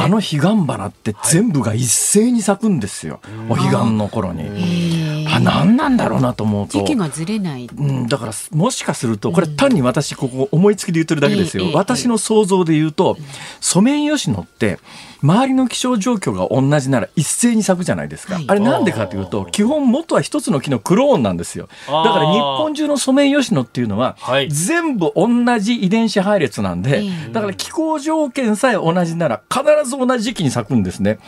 [0.00, 5.26] あの彼岸花って全部が一斉に咲くんですよ、お彼岸の頃に。
[5.28, 6.78] あ何なんだろうなと思うと。
[6.78, 7.66] 時期がずれない。
[7.66, 13.16] うん、だからもしかするとこれ単に私ここ思いつきで言ってるだけですよ、ええ私の想像で言うと
[13.60, 14.78] ソメイヨシノって
[15.22, 18.44] 周りの気象状況が同じなら一斉に咲くじゃないですか、はい。
[18.48, 21.68] あれなんでかというと基本元は一つの木のクローンなんですよ。
[21.86, 24.48] だから日本中のソメイヨシノっていうのははい。
[24.50, 25.28] 全部同
[25.58, 31.18] じ遺伝子配列なんで、ええだから気候条件さえ同じなら必ず同じ時期に咲くんですね。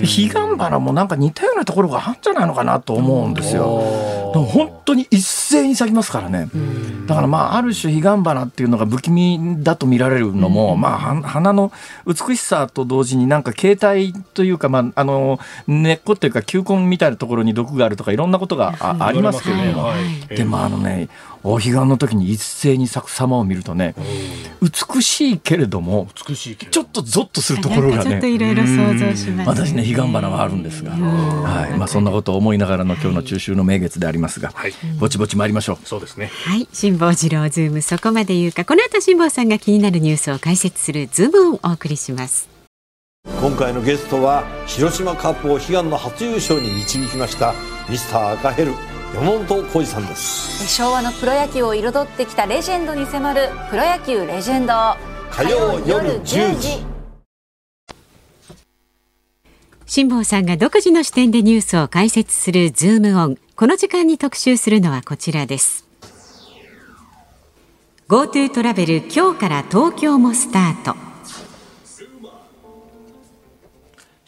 [0.00, 4.30] 彼岸花もなんか似たようなところがあるんじゃないのかなと思うんですよ。
[4.32, 6.48] でも本当に一斉に咲きますからね。
[7.06, 11.72] だからまあある種彼岸花っていうのが不気味だと見られるのも、まあは花の
[12.06, 20.34] 美しさと同時になんか形態というかまああの根っこっていうか球根みたいなところに毒があるとかいろんなことがあありますけれども、はい。
[20.34, 21.08] でもあのね
[21.44, 23.94] お彼岸の時に一斉に咲く様を見るとね
[24.60, 29.48] 美しいけれども美しいけどちょっとゾッとするところがなんかちょっとねいろいろ想像します。
[29.48, 31.78] 私ね彼岸花はあるんですが、はい。
[31.78, 34.72] まあ、そんなことを思いながらの今日の中秋の名月でありますが、はい。
[34.98, 35.86] ぼちぼち参りましょう。
[35.86, 36.30] そうですね。
[36.44, 38.64] はい、辛坊治郎ズームそこまで言うか。
[38.64, 42.57] この後辛坊さんが気になるニュースを解説するズームをお送りします。
[43.40, 47.54] 今回のゲストは広島カープを悲願の初優勝に導きました
[47.88, 48.72] ミスター赤ヘル
[49.14, 54.72] 山本浩二さんです昭和のプロ野球を彩ってきたレジェンドに迫る「プロ野球レジェンド」
[55.30, 56.98] 火曜夜10時
[59.86, 63.38] 辛坊さんが独自の視点でニュースを解説するズームオン。
[63.56, 65.86] この時間に特集するのはこちらです。
[68.06, 71.07] GoTo トラベル今日から東京もスタート。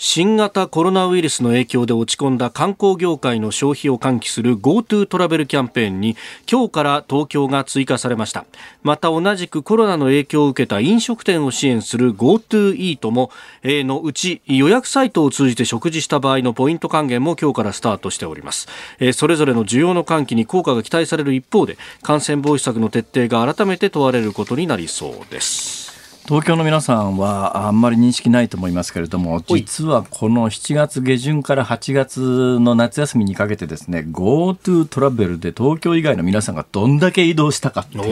[0.02, 6.16] 新型コロナウイルスの影響で落ち込んだ観光業界の消費を喚起する GoTo トラベルキャンペーンに
[6.50, 8.46] 今日から東京が追加されました。
[8.82, 13.30] また同じくコロナの影響を受けた飲食店を支援する GoTo イートも、
[13.62, 18.68] えーのうち予約サイトを通じて食事した場合のポイント還元も今日からスタートしております、
[19.12, 25.89] それぞれの需要の喚起に効果が期待される一方で感染防止策の徹底が改めて問われることになりそうです。
[26.26, 38.04] 東京の皆さんはあんまり認識ないと思いますけれども実はこの7月下旬から8月の夏休みにかけてですね GoTo トラベルで東京以外の皆さんがどんだけ移動したかっていう、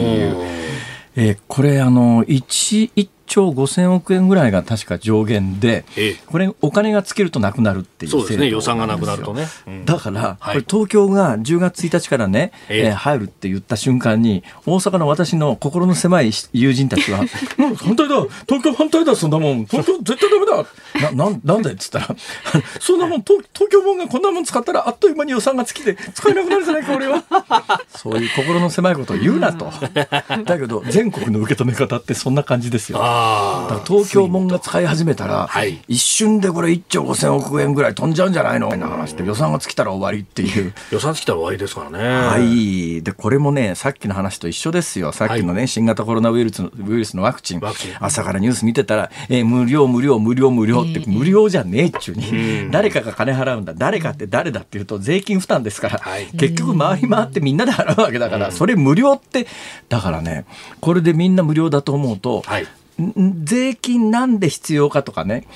[1.15, 6.13] えーこれあの 1, 1兆5000億円ぐらいが確か上限でええ。
[6.25, 8.49] これお金が尽きるとなくなるっていうそうですね。
[8.49, 9.85] 予算がなくなるとね、うん。
[9.85, 10.53] だから、はい。
[10.55, 12.85] これ東京が10月1日からね、ええ。
[12.87, 17.21] えー入るって言った瞬間に、大阪の私の心の狭い友人たちは、
[17.57, 18.15] うん反対だ。
[18.47, 19.65] 東京反対だそんなもん。
[19.65, 21.13] 東京絶対ダメだ。
[21.15, 22.15] な、なんなんでっつったら、
[22.79, 27.23] そんなもん東東京もんがこんなもん使ったらあっという間に予算が尽きて使えなくなるじゃないか俺は。
[27.95, 29.71] そういう心の狭いことを言うなと。
[30.45, 32.99] だけど、全国の受け止め方ってそんな感じですよ。
[33.19, 38.75] あ東京門が使い始めたら、はい、一瞬でこれ1兆5000億円ぐらい飛んじゃうんじゃないの？
[38.75, 40.73] な話で予算が尽きたら終わりっていう。
[40.91, 41.99] 予算尽きたら終わりですからね。
[41.99, 43.01] はい。
[43.01, 45.11] でこれもねさっきの話と一緒ですよ。
[45.11, 47.61] さっきのね、はい、新型コロナウイルスウイルスのワクチン。
[47.99, 53.73] 朝からニュース見てたら、えー、無料無料無料無料って、無料じゃねえっちゅうに、誰かが金払うんだ。
[53.75, 59.47] 誰かって誰だっていうと税金負担ですから、はい、結局回り回ってみんなで払うわけだから、それ無料って。
[59.89, 60.45] だからね
[60.79, 62.67] これでみんな無料だと思うと、はい、
[63.43, 65.47] 税金なんで必要かとかね。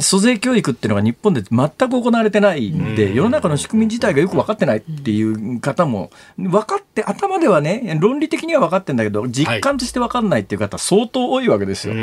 [0.00, 11.94] 租税教育っていうのが日本で全く行われてないんで、世の中の仕組み自体がよく分かってないっていう方も、分かって、頭ではね、論理的には分かってんだけど、実感として分かんないっていう方、相当多いわけですよ。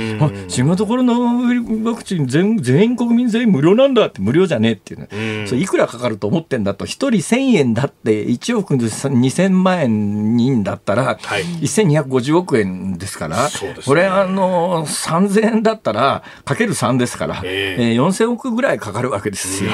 [0.47, 13.49] 新型コロナワクチン全全員国民全員無料なんだって、無料じゃねえっていうね、それいくらかかると思ってんだと、1人1000円だって、1億2000万円人だったら、1250億円ですから、
[13.85, 17.41] これ、あの、3000円だったら、かける3ですから。
[17.43, 19.71] えーえー、4000億ぐらいかかるわけですよ。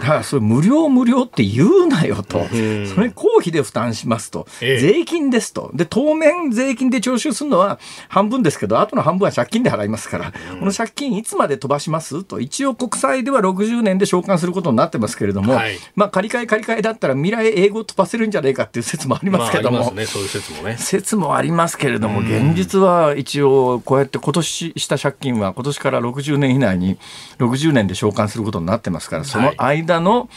[0.00, 2.46] だからそれ無料無料って言うなよと。
[2.48, 4.46] それ公費で負担しますと。
[4.60, 5.70] 税金ですと。
[5.74, 7.78] で、当面税金で徴収するのは
[8.08, 12.40] 半分ですけど、あとの半分は借金で払いますから、この借金いつまで飛ばしますと。
[12.40, 19.80] 一応国債では60年で償還することになってますけれども、はい、まあ借り換え借り換えだったら未来英語を飛ばせるんじゃないかっていう説もありますけども。
[19.80, 20.76] まあ、ね、そういう説もね。
[20.78, 26.98] 説もありますけれども、現実は一応こうやって今年した借金は今年から60年以内に
[27.46, 30.28] 60年で償還することになってますから、その間の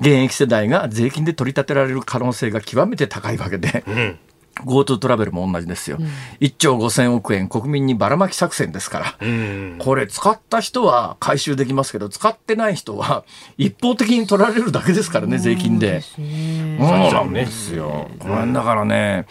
[0.00, 3.84] 現役世代が税金で取り立てられる可能性が極めて高いわけで。
[3.86, 4.18] うん
[4.64, 6.06] GoTo トラベルも同じですよ、うん、
[6.40, 13.24] 1兆5000億円、国民にばらまき作戦ですから、うん、これ、使った人は回収できますけど、使ってない人は
[13.58, 16.00] 一方的に取られるだけですからね、税金で。
[16.00, 18.08] そうなんですよ。
[18.18, 19.26] これだからね、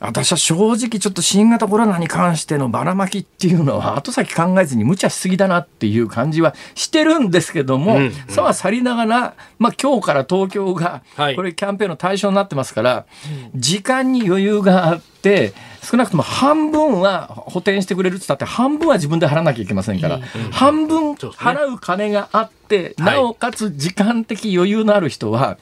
[0.00, 8.02] 私は正直ちょっと新型コロナに関してのばらまきっていうのは後先考えずに無茶しすぎだなっていう感じはしてるんですけども、うん。
[8.04, 11.02] うん、さは去りながら、まあ、今日から東京が
[11.34, 13.06] これキャンペーンの対象になってますから、は
[13.54, 20.22] い、時間に余裕があって少なくとも半分は補填してくれるって言ったって半分は自分で払わなきゃいけませんから、うん。
[20.22, 25.58] うん、半分払う金があって、なおかつ時間的余裕のある人は、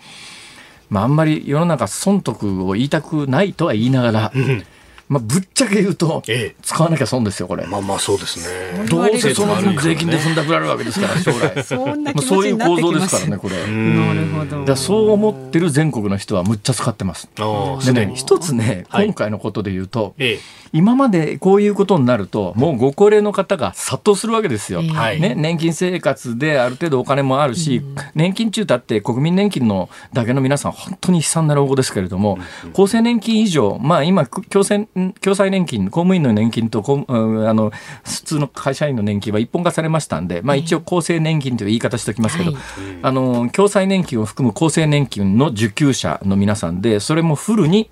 [0.89, 4.65] まあ、あんまり世の中損得を言いたくないとは言いながら、うん。
[5.09, 6.23] まあ、ぶっちゃけ言うと、
[6.63, 7.65] 使わなきゃ損ですよ、これ。
[7.67, 8.87] まあまあ、そうですね。
[8.89, 11.63] どうせその分税金で踏んだくられるわけですから、将来。
[11.63, 13.57] そそういう構造ですからね、これ。
[13.57, 14.65] なるほど。
[14.65, 17.29] だそう思ってる全国の人はむっちゃ使ってます。
[17.85, 20.15] でね、一つね、今回のことで言うと、
[20.73, 24.83] 今までこういうことになると、もうご高齢の方が殺到するわけですよ。
[24.83, 27.83] ね、年金生活である程度お金もあるし、
[28.15, 32.39] 年金中だって国民年金のだけの皆さん、本当に悲惨な老後ですけれども、
[32.73, 34.89] 厚生年金以上、まあ今、共済
[35.21, 37.13] 共済年金、公務員の年金とあ
[37.53, 37.71] の
[38.05, 42.53] 普通の会社員の年金は一本化されましたんで、まあ一応厚生年金という言い方しておきますけど、
[43.03, 47.91] あの共済年金を含む厚生年金の受給者の皆さんで、それもフルに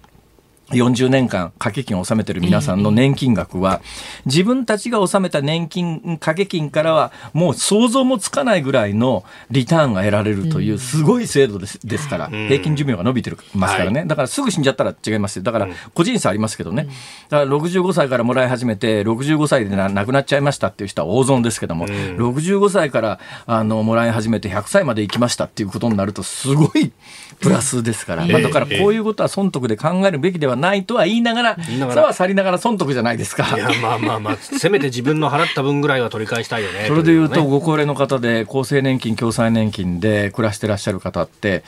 [0.78, 3.80] 40年間掛け金を納めてる皆さんの年金額は、
[4.26, 15.42] 自分たちが納めた年金掛け金からはもう想像もつかないぐらいのリターンが得られるというすごい制度ですですから、平均寿命が伸びてるますからね、だからすぐ死んじゃったら違いますよ。
[15.42, 16.88] だから個人差ありますけどね、
[17.28, 26.92] だから65歳からもらい始めて65歳で亡くなっちゃいましたっていう人は大損ですけども、65歳からあのもらい始めて100歳まで行きましたっていうことになるとすごい
[27.40, 31.56] プラスですから、まあ、だからこういうことは損得で考えるべきではないとは言いながら、
[31.92, 33.56] さは去りながら損得じゃないですか。
[33.56, 36.86] いや、まあまあまあ、せめて自分の払った分ぐらいは取り返したいよね。
[36.88, 41.64] それでいうと、ご高齢の方で、厚生年金、共済年金で暮らしてらっしゃる方って、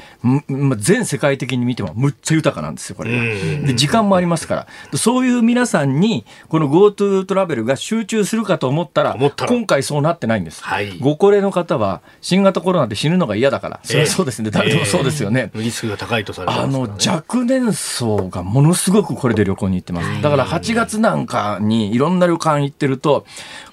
[0.78, 4.66] 全世界的に見てもむっちゃ豊かなんですよ、これで、時間もありますから。
[4.96, 9.16] そういう皆さんに、この GoTo トラベルが集中するかと思ったら、
[9.48, 10.62] 今回そうなってないんです。
[10.62, 15.50] はい、ご高齢の方は、新型コロナで死ぬのが嫌だから、それはそうですね、誰でもそうですよね。
[15.54, 20.22] リスクが高いとされてあの若年層がものすごくこれで旅行に行ってます。
[20.22, 23.26] だから8月なんかにいろんな旅館行ってると、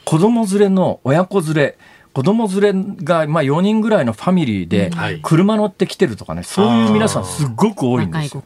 [0.06, 1.78] 子供連れの親子連れ、
[2.14, 4.91] 子供連れがまあ4人ぐらいのファミリーで
[5.24, 8.43] 車乗ってきてるとかね、そういう皆さんすごく多いんですよ。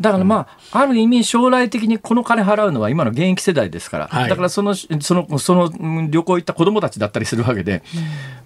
[0.00, 5.70] だからまあ、ある意味将来的にこの金払うのは今の現役世代ですから、だからその、その、その
[6.10, 7.82] 旅行行った子供たちだったりするわけで、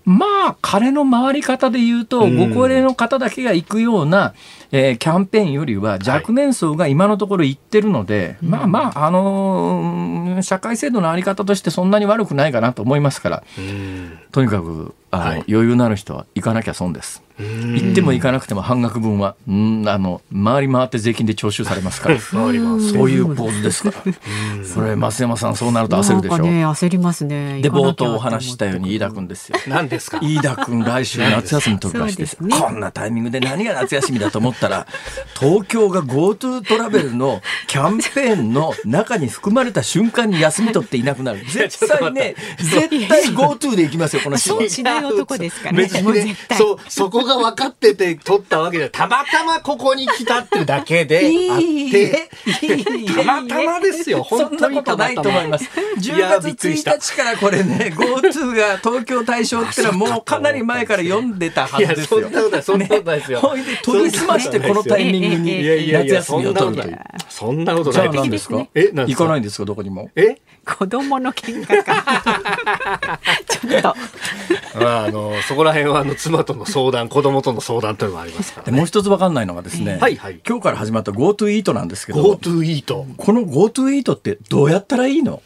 [0.05, 4.34] まあ、金の回り方で言うと、ご高齢の方だけが行くような、
[4.72, 13.42] えー、キャンペーンよりは若年層が今のところ行ってるので、はい、まあまあ、あのー、社会制度のあり方としてそんなに悪くないかなと思いますから、
[14.32, 17.23] とにかくあの、はい余裕のある人は行かなきゃ損です。
[17.41, 22.21] 行っても行かなくても半額分は、うん、あの、回り回って税金で徴収されますから。
[22.21, 22.59] そうい
[23.19, 24.13] う構図ですから。
[24.63, 26.37] それ、増山さん、そうなると焦るでしょ。
[26.37, 27.63] なんかね、焦りますね。
[27.63, 29.57] で、冒頭お話ししたように、飯田君ですよ。
[29.69, 30.19] 何ですか？
[30.21, 34.87] 飯田君来週夏休み取るらしいですこんなタイミングで何が夏休みだと思ったら
[35.41, 45.82] 東京が GoTo トラベルのキャンペーンの中に含まれた瞬間に休み取っていなくなる絶対ね絶対 GoTo で行きますよこの人は損しない男ですからね。
[45.84, 46.36] 別にね。
[46.57, 51.18] そう、そこが分かってて取ったわけで、たまたまここに来たっていうだけで
[51.51, 51.59] あっ
[51.90, 52.28] て、
[53.16, 54.24] たまたまですよ。
[54.28, 55.70] そ本当んなことないにたまたまと思います。
[55.98, 62.20] 10や月1びっくりした日からこれね、GoTo が東京対象ってのはもうかなり前から読んでたはずですよ。
[62.20, 66.98] そんなことないそんなことないですよねほいで研ぎ澄ましてこのタイミングにいいやいやいや、夏休みをそんなことない取るという。。
[67.28, 68.66] そんなことない何ですか？
[68.74, 69.24] え、何ですか？
[69.24, 70.11] 行かないんですかどこにも？
[70.16, 70.36] え？
[70.66, 73.18] 子供の喧嘩か。
[73.48, 73.94] ちょっと。
[74.91, 78.72] まあ、あの、そこら辺は、あの、妻との相談、子供との相談というのもありますからね。
[78.72, 83.07] でもう一つ分かんないのがですね、はいはい今日から始まった GoTo イートなんですけど、GoTo イート。
[83.16, 85.43] この GoTo イートってどうやったらいいの？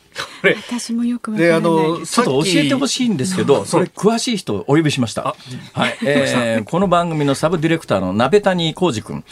[0.68, 2.06] 私もよくわからで、ない。
[2.06, 5.34] ちょっと教えてほしいんですけど、それ詳しい人をお呼びしました。
[5.72, 9.24] はい、えーこの番組のサブディレクターの鍋谷浩二君。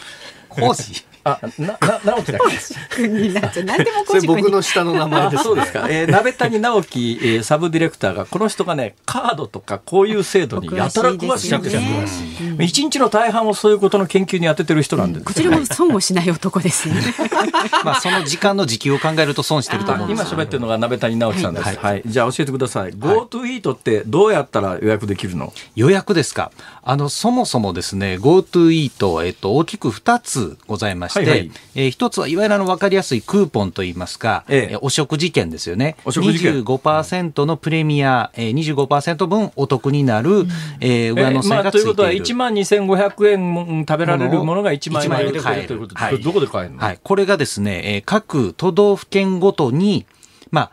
[0.49, 1.05] 講師。
[1.25, 2.41] あ、な、な、直樹だっ
[2.89, 2.95] け？
[2.95, 3.65] 君になっちゃう。
[3.65, 5.43] 何でもそれこじくんに僕の下の名前です、ね。
[5.43, 5.87] そうですか。
[5.89, 11.81] えー、鍋谷直樹、えーサブディレクターが、この人がね、カードとかこういう制度にやたら詳しいんですよ。
[11.81, 15.25] ね一日の大半をそういうことの研究に当ててる人なんです。
[15.25, 16.95] こちらも損をしない男ですね。
[17.83, 21.77] まあその時間の時給を考えると損してると思うんです今喋ってるのが鍋谷直樹さんです。
[21.79, 22.01] はい。
[22.05, 22.91] じゃあ教えてください。
[22.91, 25.53] GoTo イートってどうやったら予約できるの？
[25.75, 26.51] 予約ですか？
[26.85, 31.51] あのそもそもですね GoTo イート、えっと、大きく2つございまして、はいはい。
[31.75, 34.73] えー一つはいわゆるあの分かりやすいクーポンといいますか、ええ。
[34.73, 35.95] えーお食事券ですよね。
[36.03, 36.61] お食事券。
[36.63, 38.53] 25%のプレミア、えー、
[38.87, 40.45] 25%分お得になる、
[40.81, 46.21] えー上乗せまあ、がついている、ということは1万2500円も食べられるものが1万円で1買えるということで、はい。
[46.21, 50.05] どこで買えるの、はい、これがですね、えー各都道府県ごとに、
[50.51, 50.71] まあ、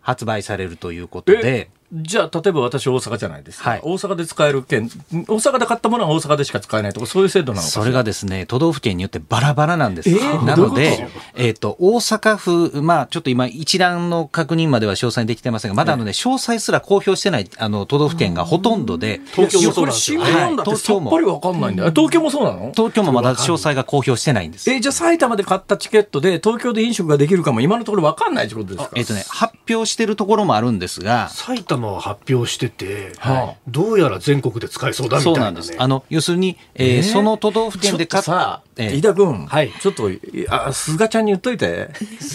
[0.00, 3.80] 発売されるということで、じゃあ例えば私大阪じゃないですか、はい。
[3.82, 10.10] 大阪で使える券大阪で買ったものは大阪でしか使えないとかそういう制度なのそれがですね、都道府県によってバラバラなんです。
[10.10, 20.24] えーなので、えっ、と、大阪府、まあ、ちょっと今、一覧の確認までは詳細にできてませんが、まだあのね、詳細すら公表してない、あの、都道府県がほとんどで、東京もそうなんですよ。
[20.24, 22.72] 新聞なんだってさっぱりわかんないんだよ、東京もそうなの？
[22.74, 24.70] 東京もまだ詳細が公表してないんです。
[24.70, 28.90] えじゃあ埼玉で買ったチケットで東京で飲食ができるかも今のところわかんないってことですか？
[28.96, 33.56] えっ、とね、発表してるところもあるんですが、埼玉は発表してて、はい。
[33.68, 35.44] どうやら全国で使えそうだみたいうな、ね。
[35.44, 35.74] そなんです。
[35.78, 38.96] あの、要するに、えーその都道府県で買っちょっとさ、ええ。
[38.96, 39.72] 飯田君、はい。
[39.80, 40.10] ちょっと
[40.50, 41.90] あ菅ちゃんに言っといて。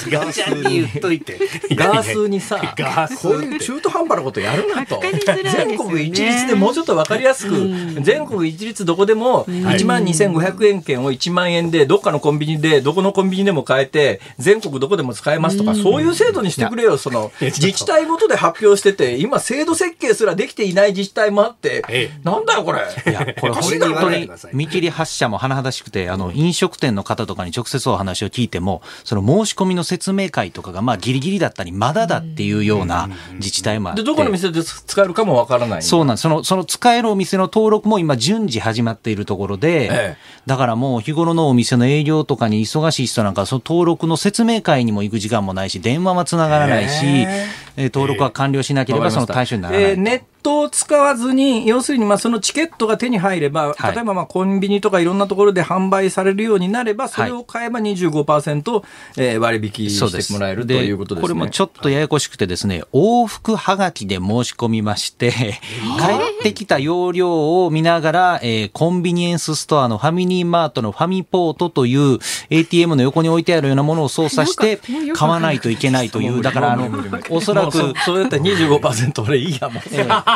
[0.09, 1.39] ガースに言っといて。
[1.75, 3.21] ガースにさガース。
[3.27, 4.99] こういう中途半端なことやるなと。
[4.99, 5.11] ね。
[5.51, 16.97] 全国一律でもうちょっとわかりやすく、全国一律どこでも1万2500円券を1万円でどっかのコンビニでどこのコンビニでも買えて全国どこでも使えますとか、そういう制度にしてくれよ。
[16.97, 22.79] その自治体ごとで発表してて今制度設計すらできていない自治体もあって、えなんだよこれ。
[22.79, 34.01] いや、これ本当に見切り発車も甚だしくて、あの、飲食店の方とかに直接お話を聞いても、その申し込みの説明会とかが、まあ、ギリギリだったり、まだだっていうような自治体もあって。
[34.01, 35.81] でどこの店で使えるかもわからない。
[35.81, 36.23] そうなんです。
[36.23, 40.17] その、その使えるお店の登録も今順次始まっているところで、ええ。
[40.45, 49.89] だからもう日頃のお店の営業とかに忙しい人なんか、その登録の説明会にも行く時間もないし、電話はつながらないし、えー登録は完了しなければその対象にならないと。
[49.91, 53.95] えーネットを使わずに、要するにまあそのチケットが手に入れば、はい。
[53.95, 58.83] 例えばまあコンビニとかいろんなところで販売されるようになれば、それを買えば25%、
[59.17, 61.21] えー割引してもらえるということで。
[61.21, 61.21] すね。
[61.21, 72.19] これもちょっとややこしくてですね、往復はがきで申し込みまして、帰ってきた容量を見ながら、えーコンビニエンスストアのファミリーマートのファミポートという
[72.49, 74.79] ATM の横に置いてあるようなものを操作して
[75.15, 76.89] 買わないといけないという、だからあの、
[77.29, 77.71] おそらく、
[78.05, 79.83] そそれだったら25%俺いいやもう。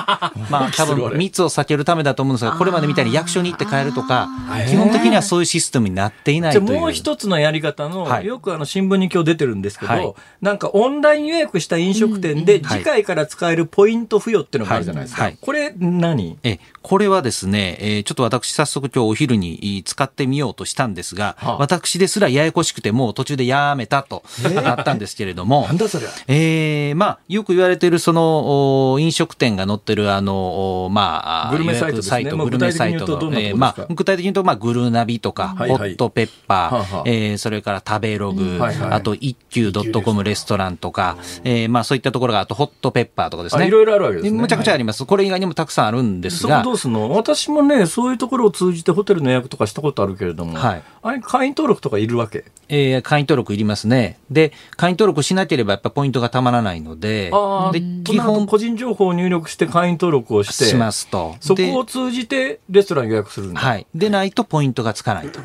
[0.49, 4.29] まあ多分密を避けるためだと思うんですが、これまでみたいに役所に行って買えるとか、
[4.69, 6.77] 基本的にはそういうシステムになっていないじゃという。
[6.77, 8.25] あもう一つのやり方の、はい。
[8.25, 10.13] よくあの新聞に今日出てるんですけど、はい。
[10.41, 12.79] なんかオンライン予約した飲食店ではい。
[12.79, 15.23] 次回から使えるポイント付与っていうのがあるじゃないですか。
[15.23, 15.31] はい。
[15.31, 15.39] はい。
[15.41, 16.37] これ何？
[16.43, 21.57] え、これはですね、えーちょっと私早速今日お昼にい使ってみようとしたんですが、はあ。
[21.57, 24.23] 私ですらややこしくてもう途中でやめたと
[24.53, 26.07] なったんですけれども、 なんだそれ。
[26.27, 32.23] えーまあ、よく言われているそのお飲食店が載っってるあの、まあ、グルメサイトね。
[32.43, 33.49] グルメサイトの、具体的に言うとどんなとこですか？
[33.49, 35.77] えーまあ、具体的に言うと、まあ、グルナビとか、はいはい。
[35.77, 37.03] ホットペッパー、はあはあ。
[37.05, 38.91] えーそれから食べログ、はいはい。
[38.91, 43.63] あと一休 .com レストランとか、えーまあ、そういったところが、あとホットペッパーとかですね。
[43.63, 44.41] あいろいろあるわけですね。
[44.41, 45.05] むちゃくちゃあります。
[45.05, 46.63] これ以外にもたくさんあるんですが。
[46.63, 47.09] どうすんの？
[47.09, 50.83] 私もね、そういうところを通じてホテルの予約とかしたことあるけれども、はい。
[51.03, 52.45] あれ会員登録とかいるわけ？
[52.69, 54.19] えー会員登録いりますね。
[54.29, 61.35] で、会員登録しなければやっぱポイントがたまらないので、あであ、基本個人情報を入力して会員登録をして、しますと。
[61.39, 63.61] そでこを通じてレストラン予約するんだ。
[63.61, 63.85] はい。
[63.93, 65.39] でないとポイントがつかないと。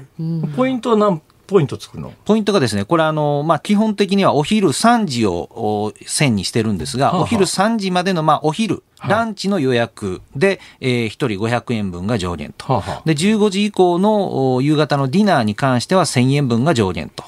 [0.56, 2.14] ポイントは何ポイントつくの？
[2.24, 12.72] ポイントがですね、これあの、まあ、基本的にはお昼3時をお線にしてるんですが、はあはあお昼3時までの、まあ、お昼、はいランチの予約で、えー、1人500円分が上限と。
[12.72, 17.24] はあはあで、15時以降のお夕方のディナーに関しては1000円分が上限と。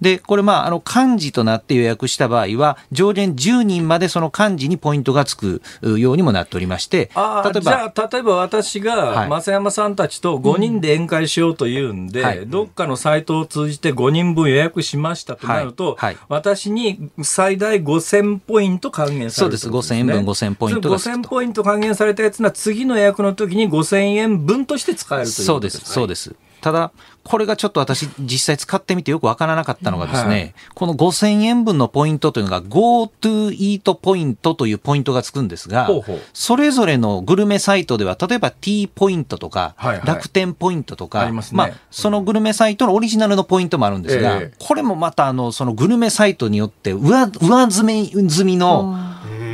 [0.00, 9.28] で、これまあ、あの、幹事となって予約した場合は、上限10人までその幹事にポイントがつくうようにもなっておりまして、例えば、じゃあ例えば私はい。
[9.28, 12.46] が増山さんたちと5人で宴会しようというんで、はい。
[12.46, 16.14] どっかのサイトを通じて5人分予約しましたとなると、はい。
[16.14, 16.24] はい。
[16.28, 19.92] 私に最大5000ポイント還元されるそうです。
[19.92, 21.18] 5000円分5000ポイントがつくと。
[21.18, 26.34] 5000ポイント還元されたやつは次の予約の時に5000円分として使えるというそうです、そうです。
[26.60, 26.92] ただ、
[27.24, 30.54] これがちょっと私、実際使ってみてよくわからなかったのがですね、はい。
[30.74, 36.20] この5000円分のポイントというのが GoTo イートポイントというポイントがつくんですが、ほうほう。
[36.32, 40.06] それぞれのグルメサイトでは、例えば T ポイントとか、はいはい。
[40.06, 44.54] 楽天ポイントとか、まあ、そのグルメサイトのオリジナルのポイントもあるんですが、ええ。
[44.58, 48.96] これもまたあの、そのグルメサイトによって上、上積み済みの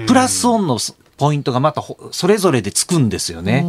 [0.07, 0.79] プラスオンの
[1.17, 3.65] ポイントがまたほそれぞれでつくんですよね。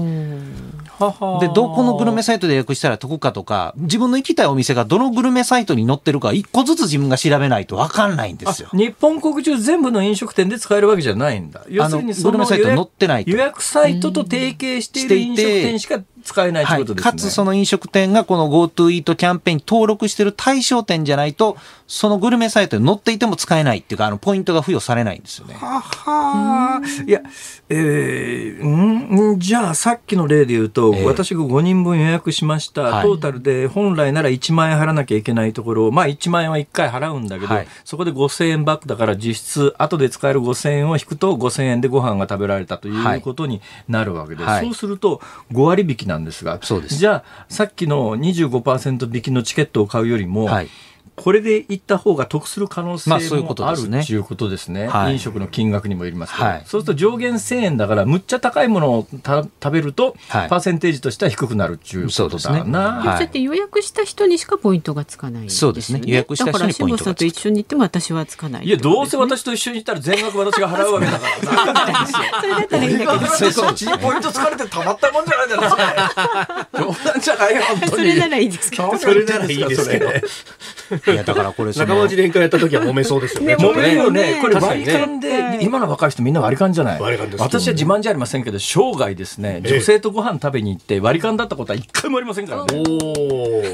[1.40, 8.70] で、どこのグルメサイトで予約したら得かとか、自分の行きたいお店がどのグルメサイトに載ってるか、一個ずつ自分が調べないと分かんないんですよ。
[8.74, 11.66] あ日本国中全部の飲食店で使えるわけじゃないんだ。
[11.70, 17.12] 要するにそのグルメサイト載ってないと予約サイトと提携している飲食店しか使えないということですね。
[17.12, 21.56] かつその飲食店がこの GoTo イートキャンペーンに登録してる対象店じゃないと、
[21.88, 25.54] そのグルメサイトに載っていても使えないっていうか、あの、ポイントが付与されないんですよね。
[25.54, 26.82] はは。
[26.82, 27.22] ーいや、
[27.70, 29.40] えー、ん？
[29.40, 31.06] じゃあさっきの例で言うと、ええ。
[31.06, 33.04] 私が5人分予約しました、はい。
[33.04, 37.68] トータルで本来なら1万円払わなきゃいけないところを、まあ1万円は1回払うんだけど、はい。
[37.84, 44.66] そこで5000円バックだから実質後で使える5000円を引くと5000円でご飯が食べられたということになるわけで、はい。
[44.66, 45.22] そうすると
[45.52, 46.96] 5割引きなんですが、そうです。
[46.96, 50.70] じゃあさっきの25%引きのチケットを買うよりも、はい
[51.16, 54.00] これで行った方が得する可能性もまあそういうことあるですね。
[54.02, 54.88] っていうことですね。
[54.88, 55.14] はい。
[55.14, 56.64] 飲食の金額にもよりますけど、はい。
[56.66, 60.50] そうすると上限1000円だから、むっちゃ高いものをた食べると、はい。
[60.50, 62.64] パーセンテージとしては低くなるっていうことだそうですね。
[62.66, 62.80] な。
[62.80, 63.04] はい。
[63.04, 66.02] そうやって予約した人にしかポイントがつかないんですよ、そうですね。
[66.06, 68.66] 予約した人にポイントがつくだからさんと一緒に行っても私はつかない。
[68.66, 72.08] いや、どうせ私と一緒にいたら全額私が払うわけだから。
[72.42, 76.68] それだったらいいんだけどそっちにポイント疲れてたまったもんじゃないじゃないですか。
[76.74, 77.92] 冗談じゃないよ、本当に。
[77.92, 78.98] それならいいですけど。
[78.98, 80.10] それならいいですけど。
[81.08, 83.56] いや、だからこれ仲間内で宴会やった時は揉めそうですよね。
[83.56, 84.36] 揉めるよね。
[84.36, 87.02] ねこれ割り勘で、今の若い人みんな割り勘じゃない？
[87.02, 92.84] 割り勘です私は自慢じゃありませんけど、生涯ですね、ええ女性とご飯食べに行って割り勘だったことは一回もありませんからね。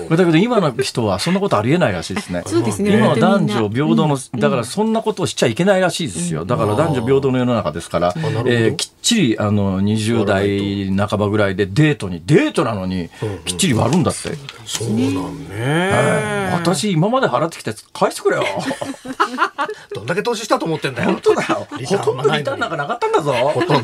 [0.10, 2.44] おだけど今の人はそんなことありえないらしいですね。
[2.48, 6.46] そうですね今は男女平等の、だからそんなことをしちゃいけないらしいですよ。
[6.46, 13.10] だから男女平等の世の中ですから、なるほどえーきっちりあの20代半ばぐらいでデートに、デートなのに
[13.46, 14.30] きっちり割るんだって。
[14.66, 16.52] そうなんね。
[16.54, 18.44] 私今まで払ってきたやつ返してくれよ。
[19.94, 21.12] どんだけ投資したと思ってんだよ。
[21.12, 21.68] 本当だよ。
[21.86, 23.34] ほとんどリターンなんかなかったんだぞ。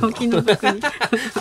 [0.02, 0.82] お気の毒に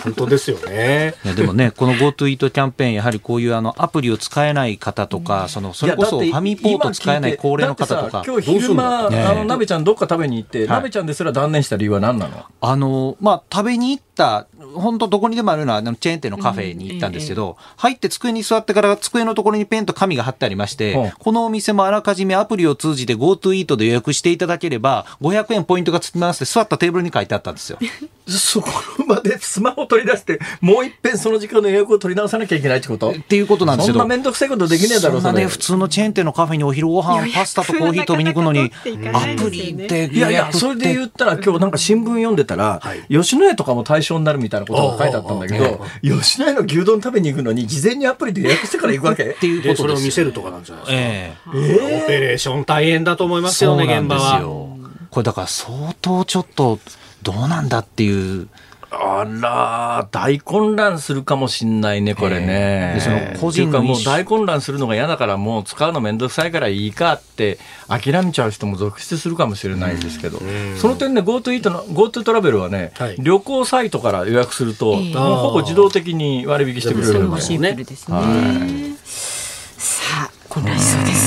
[0.03, 1.15] 本当ですよね。
[1.23, 8.23] いやでもね、この GoTo イートキャンペーン、やはりこういうあのアプリを使えない方とか、そのそれこそファミポート使えない高齢の方とか。
[8.25, 9.23] 今日昼間、ね。
[9.23, 10.67] あの、鍋ちゃんどっか食べに行って、はい。
[10.69, 12.45] 鍋ちゃんですら断念した理由は何なの？
[12.61, 21.11] あの、まあ、食べに行った、本当どこにでもあるようなあのチェーン店のカフェに行ったんですけど、入って机に座ってから机のところにペンと紙が貼ってありまして、うん。
[21.11, 27.79] このお店もあらかじめアプリを通じて GoTo イートで予約していただければ、500円ポイントがつきますって座ったテーブルに書いてあったんですよ。
[28.27, 28.69] そこ
[29.07, 33.11] まで スマホ取り出して、もう一遍その時間の予約を取り直さなきゃいけないってこと？
[33.11, 33.99] っていうことなんですけど。
[33.99, 35.21] そんなめんどくさいことできねえだろ、それ。
[35.21, 38.69] そんなね、普通のチェーン店のカフェにお昼ご飯、パスタとコーヒー飛びに行くのに、
[39.13, 49.23] アプリでいやいや、それで言ったら今日なんか新聞読んでたら、吉野家とかも対象になるみたいなことが書いてあったんだけど、吉野家の牛丼食べに行くのに事前にアプリで予約してから行くわけ？
[49.23, 50.05] っていうで、それをことですよ。
[50.07, 50.97] 見せるとかなんじゃないですか？
[51.01, 54.39] ええオペレーション大変だと思いますよね、現場は。
[54.39, 54.77] よ。
[55.09, 56.79] これだから相当ちょっと
[57.23, 58.47] どうなんだっていう。
[58.89, 62.93] あら、大混乱するかもしんないね、これね。
[62.95, 67.59] でその個人の意思っていうかもう大混乱するのが嫌だから、もう使うのめんどくさいからいいかって
[67.89, 70.39] 諦めちゃう人も続出するかもしれないですけど、
[70.77, 78.95] その点ね、GoTo イートの、GoTo トラベルはね、はい旅行サイトから予約すると、ええもうほぼ自動的に割引してくれるんでそれもシンプルですね。
[79.03, 81.26] さあ、混乱しそうです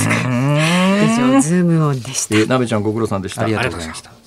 [1.41, 2.37] ズームオンでした。
[2.37, 3.43] えなべちゃんご苦労さんでした。
[3.43, 4.20] ありがとうございました。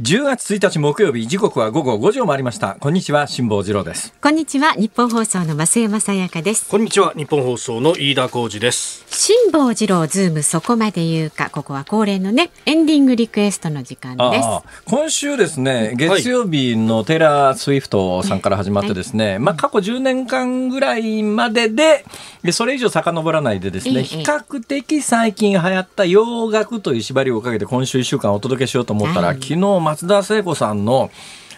[0.00, 2.76] 10月1日木曜日、時刻は午後5時を回りました。
[2.78, 4.14] こんにちは、辛坊治郎です。
[4.22, 6.68] こんにちは、日本放送の増山さやかです。
[6.68, 14.48] こんにちは日本放送の飯田浩二です辛坊治郎ズームそこまで言うか、ここは恒例のね、エンディングリクエストの時間です。
[14.84, 22.04] 今週ですね、月曜日のテイラー・スウィフトさんから始まってですね、まあ過去10年間ぐらいまでで、
[22.44, 29.56] でそれ以上遡らないでですね、ええ比較的最近流行った洋楽という縛りをかけて今週1週間お届けしようと思ったら、はい昨日
[29.88, 31.10] 松田聖子さんの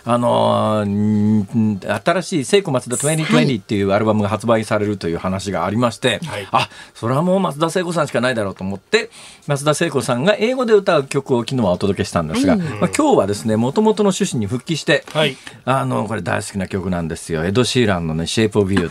[0.05, 6.49] あのーん新しい聖子松田2020っていうアルバムが発売されるという話がありまして、はい。
[6.53, 9.11] あそれはもう松田聖子さんしかないだろうと思って
[9.47, 12.67] 松田聖子さんが英語で歌う曲を昨日はお届けしたんですが、まあ、
[12.97, 15.37] 今日はですねもともとの趣旨に復帰して、はい。
[15.65, 17.45] あのこれ大好きな曲なんですよ。
[17.45, 18.91] エド・シーランのね「Shape of You」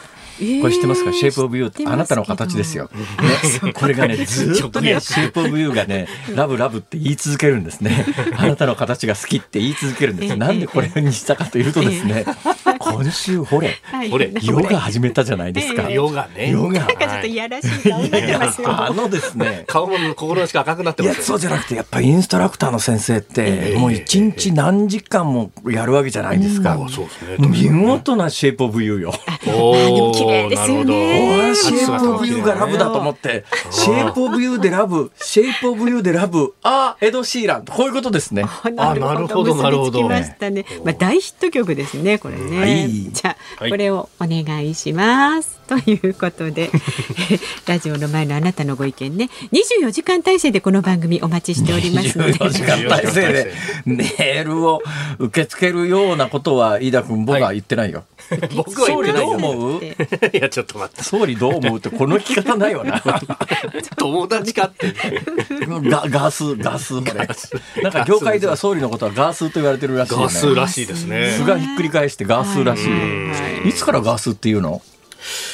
[0.61, 2.89] これ知ってますか、えー Shape of You 知ってあなたの形ですよ。
[3.63, 8.05] ね、 これがね、 ずーっとね、 Shape of You がね、ラブラブって言い続けるんですね。
[8.37, 10.35] あなたの形が好きって言い続けるんです。
[10.37, 12.25] なんでこれにしたかというとですね、
[12.91, 14.09] 今週ほれ、はい。
[14.09, 14.31] これ。
[14.41, 15.89] ヨガ始めたじゃないですか。
[15.89, 16.51] ヨガね。
[16.51, 16.79] ヨガ。
[16.79, 17.35] なんかちょっとい。
[17.35, 18.69] やらしい顔になってますよ。
[18.69, 26.77] あのですね、顔も心なしか赤くなっていやますそうじゃなくてやっぱりインストラクターの先生ってええもう一日何時間もやるわけじゃないですか。
[26.89, 27.47] そうですね。
[27.47, 29.13] 見事な Shape of You よ。
[29.47, 31.55] おーでも綺麗ですよね。
[31.55, 37.73] Shape of You がラブだと思って、Shape of You でラブ、 Shape of You でラブ、あーエド・シーランと。
[37.73, 38.43] こういうことですね。
[38.45, 39.07] あなるほ
[39.43, 39.55] ど。
[39.55, 40.65] なるほど結びつきましたね。
[40.83, 42.78] まあ大ヒット曲ですね、これね。
[42.83, 45.59] はいじゃあ、はいこれをお願いします。
[45.69, 46.71] ということで、
[47.67, 52.33] ラジオの前のあなたのご意見ね、24時間体制でこの番組お待ちしておりますので。
[52.33, 53.53] 24時間体制で
[53.85, 54.81] メールを
[55.19, 58.05] 受け付けるようなことは飯田君僕は言ってないよ。
[58.55, 59.83] 僕は言ってない総理どうよ思う？
[59.85, 59.95] い
[60.41, 63.01] やちょっと待って総理どう思うってこの聞き方ないわな。
[63.97, 64.93] 友達かって
[65.89, 67.13] ガガスガスこれ
[67.83, 70.23] なんか業界では総理のことはガースと言われてるらしいよね。
[70.25, 72.95] ガスらしいですね巣がひっくり返してガースらしいよ。
[73.65, 74.81] いつからガースっていうの？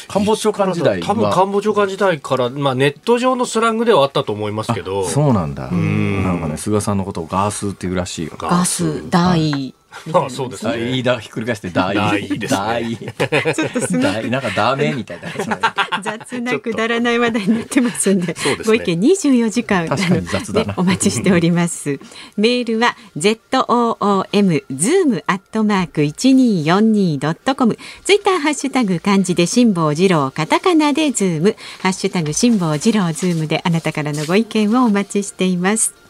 [0.07, 5.69] 官房長官時代は多分官房長官時代から、まあ、ネット上のスラングではあったと思いますけどそうなんだ。
[5.71, 8.33] なんかね菅さんのことをガースっていうらしいよ。
[8.37, 9.73] ガス、大。
[10.11, 12.59] まあそうですあね飯田ひっくり返して大大ですね。
[12.59, 15.29] 大大なんかダメみたいな。
[16.01, 18.77] 雑なくだらない話題になってますんで、そうですね。
[18.77, 21.99] ご意見24時間確かに雑だお待ちしております。
[22.37, 27.77] メールは z o o m zoom アットマーク一二四二ドットコム。
[28.03, 31.55] ツイッターハッシュタグ漢字で辛坊治郎カタカナでズーム。
[31.81, 36.04] ハッシュタグ辛坊治郎ズームであなたからのご意見をお待ちしています。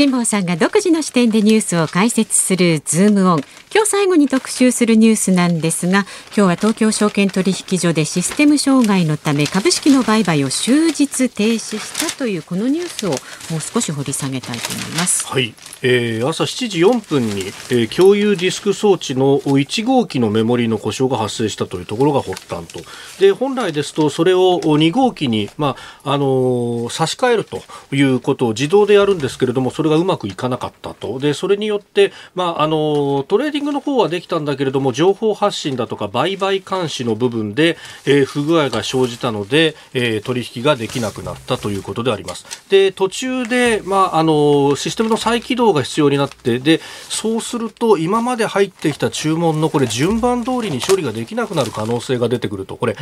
[0.00, 3.40] 辛坊さんが独自の視点でニュースを解説するズームオン。
[3.72, 15.26] 今日最後に特集するニュースなんですが、今日は東京証券取引所でシステム障害のため株式の売買を終日停止したというこのニュースをもう少し掘り下げたいと思います。
[15.28, 22.80] はい、えー朝7時4分に、えー共有ディスク装置の1号機のメモリの故障が発生したというところが発端と
[23.20, 37.76] で本来ですとそれを2号機に、まああのー差し替えるということを自動でやるんですけれどもそれがうまくいかなかったとでそれによって、まああのトレーディングの方はできたんだけれども情報発信だとか売買監視の部分で、
[38.06, 42.64] えー不具合が生じたので、えー取引ができなくなったということであります。
[42.70, 52.96] で途中で、まあ、あのシステムの再起動が必要になってでそうすると今まで入ってきた注文のこれ順番通りに処理ができなくなる可能性が出てくるとこれ、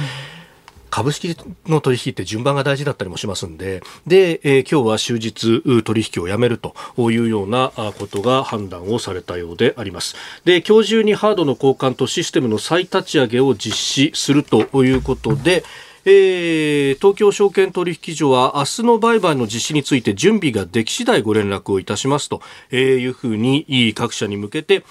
[0.91, 1.37] 株式
[1.67, 6.75] の取引って順番が大事だったりもしますんで、で、えー今日は終日取引をやめると
[7.11, 10.17] いうようなことが判断をされたようであります。
[10.45, 15.65] で、今日中にハードの交換とシステムの再立ち上げを実施するということで、
[16.05, 22.41] えー東京証券取引所は明日の売買の実施について準備ができ次第ご連絡をいたしますと
[22.75, 24.85] いうふうに各社に向けて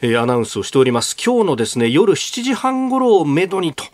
[0.00, 1.16] えー、アナウンスをしております。
[1.16, 3.84] 今日のですね夜7時半頃をめどにと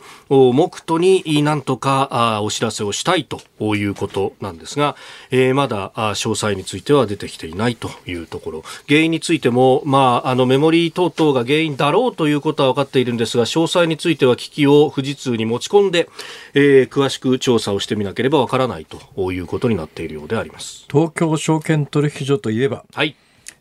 [0.53, 3.41] 目途になんとかあお知らせをしたいと
[3.77, 4.97] いうことなんですが、
[5.31, 8.65] えー、まだ詳細については出てきていないというところ。
[8.89, 16.09] 原因についても、まあ、あのメモリー等々が原因だろうということは分かっているんですが詳細については機器を富士通に持ち込んで、
[16.55, 20.87] えー、詳しく調査をしてみなければ分からないということになっているようであります。
[20.91, 23.17] 東京証券取引所といえば、はい。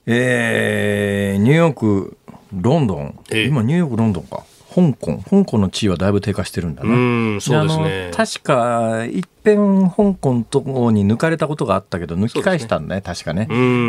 [0.08, 2.18] えー、ニューヨーク、
[2.54, 4.44] ロンドン、えー、今ニューヨーク、ロンドンか。
[4.74, 7.42] 香港、香港の地位はだいぶ低下してるんだね。
[7.42, 8.12] そうですね。
[8.16, 13.48] 確か、いっぺん香港とに抜かれたことがあったけど、抜き返したんだね、確かね。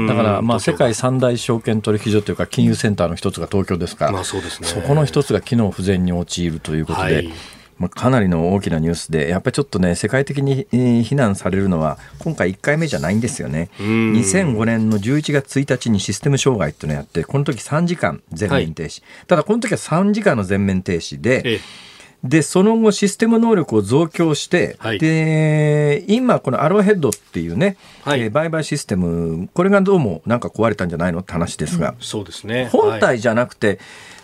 [0.08, 7.32] だから、まあ、世界三大証券取引所というか、金融センターの一つが東京ですから、まあそね、そこの一つが機能不全に陥るということで、はい
[7.78, 10.66] まあ、かなりの大きなニュースで、やっぱりちょっとね、世界的に
[11.04, 13.70] 非難されるのは、今回1回目じゃないんですよね。
[13.78, 19.02] 2005年の11月1日にシステム障害っていうのをやって、この時3時間全面停止。
[19.02, 21.91] はい、ただ、この時は3時間の全面停止で、ええ
[22.24, 32.68] で、その後システム能力を増強して、はい、で、今このアローヘッドっていうね、はい、えー、売買システム、これがどうもなんか壊れたんじゃないのって話ですが、うん、そうですね。
[32.70, 33.78] 本体じゃなくて、はい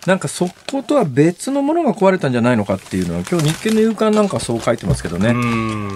[0.06, 5.28] なんかそことは別のものが壊れたんじゃないのかっていうのは今日日経の夕刊なんかそう書いてますけどね、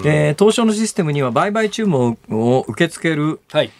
[0.05, 3.71] えー、東証のシステムには売買注文を受け付ける、はい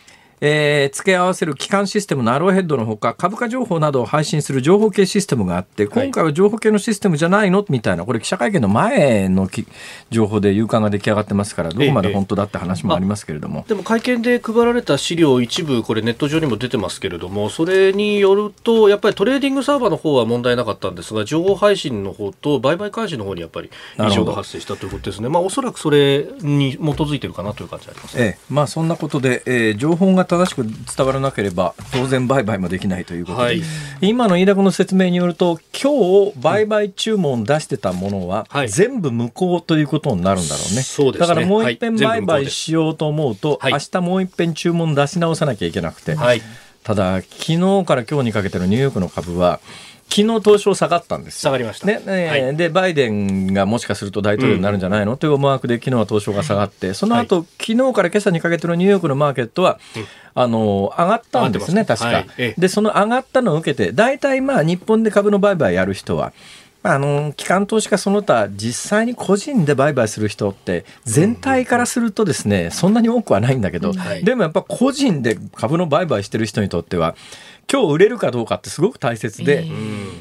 [0.46, 7.66] えー、付け合わせる基幹システムのアローヘッドのほか株価情報などを配信する情報系システムがあって今回は情報系のシステムじゃないの？
[7.70, 9.50] みたいなこれ記者会見の前の
[10.12, 25.30] 情報で夕刊が出来上がってますからどこまで本当だって話もありますけれども、ええ、でも会見で配られた資料一部これネット上にも出てますけれどもそれによるとやっぱりトレーディングサーバーの方は問題なかったんですが情報配信の方と売買監視の方にやっぱり異常が発生したということですね。
[25.30, 28.38] まあおそらくそれに基づいてるかなという感じあります、ね、ええ。
[28.50, 33.62] まあそんなことで、えー、情報が正しく伝わらなければ当然売買もできないということで、はい、
[34.02, 46.16] 今の飯田君の説明によると今日売買注文出してたものは全部無効ということになるんだろうね、はい、だからもう一遍売買しようと思うと、はい、明日もう一遍注文出し直さなきゃいけなくて、
[46.84, 49.60] ただ昨日から今日にかけてのニューヨークの株は
[50.10, 51.88] 昨日東証下がったんです下がりました。
[51.88, 66.34] ね、はい、で、バイデンがもしかすると大統領になるんじゃないの、うん、という思惑で、昨日は東証が下がって、その後、はい、昨日から今朝にかけてのニューヨークのマーケットは、うん、あの、上がったんですね、確か、はい、で、その上がったのを受けて、大体まあ、日本で株の売買やる人は、
[66.86, 73.94] あの機関投資家その他実際に個人で売買する人って全体からするとですねそんなに多くはないんだけど、
[74.24, 77.16] でもやっぱ個人で株の売買してる人にとっては
[77.72, 79.66] 今日売れるかどうかってすごく大切で、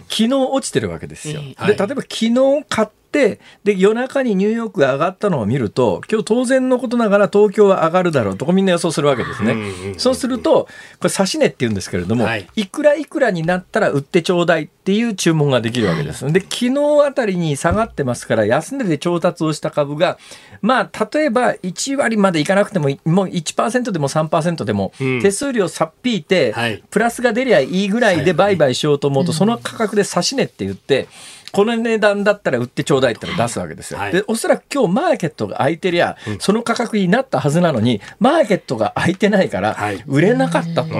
[0.09, 1.43] 昨日落ちてるわけですよ。
[1.43, 2.34] で例えば昨日
[2.68, 9.54] 買っで夜中にニューヨークが上がったのを見ると今日当然のことながら東京は上がるだろうとこみんな予想するわけですね。
[9.98, 10.64] そうすると
[10.98, 16.30] これ指し値って言うんですけれども、はい、いくらいくらになったら売ってちょうだいっていう注文ができるわけです。
[16.32, 20.18] で昨日あたりに下がってますから安値で調達をした株が
[20.62, 26.54] まあ例えば1割までいかなくてももう1%でも3%でも手数料さっぴいて、
[26.90, 31.08] プラスが出りゃいいぐらいで売買しようと思うと、その価格で指し値って言って。
[31.53, 34.00] この値段だったら売ってちょうだいって出すわけですよ。
[34.00, 39.76] はい、で、おそらく今日マーケットが空いてりゃ、その価格になったはずなのに、マーケットが空いてないから、
[40.07, 40.94] 売れなかったと。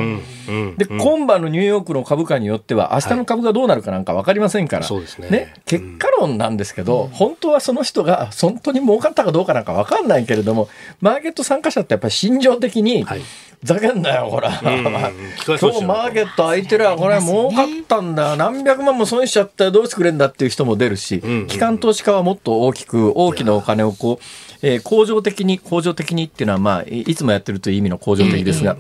[0.77, 10.69] で、今晩のニューヨークの株価によっては、明日の株がどうなるかなんか分かりませんから、はい、ね、ね、結果論なんですけど、本当はその人が本当に儲かったかどうかなんか分かんないけれども、
[11.01, 13.23] マーケット参加者ってやっぱり心情的に、はい
[13.63, 14.59] ざけんなよ、ほら。
[14.61, 28.77] 今日マーケット空いてるわ、これ儲かったんだ、何百万も損しちゃったらどうしてくれんだっていう人も出るし、機関投資家はもっと大きく、大きなお金をこう、えー、恒常的に、恒常的にっていうのは、まあ、いつもやってるという意味の恒常的ですが、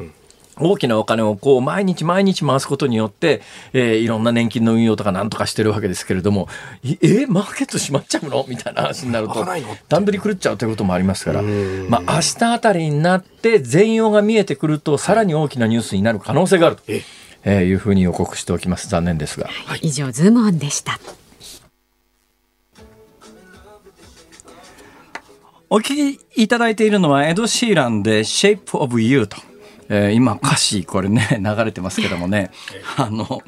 [0.59, 3.41] 大きなお金をこう毎日毎日回すことによって、
[3.73, 6.49] えー、いろんな年金の運用とかなんとかしてるわけですけれども、
[6.85, 8.45] えー、マーケット閉まっちゃうの？
[8.49, 9.47] みたいな話になると、
[9.89, 16.83] 段取り狂っちゃうということもありますから、まあ明日あたりになって全容が見えてくると、さらに大きなニュースになる可能性があると。
[17.45, 18.89] えー、いうふうに予告しておきます。
[18.89, 19.49] 残念ですが。
[19.67, 21.01] はい、以上、ズームオンでした。
[25.69, 29.39] お聞きいただいているのは、エド・シーランで Shape of You と。
[29.95, 32.51] えー、今歌詞これね 流れてますけどもね。
[32.97, 33.43] あの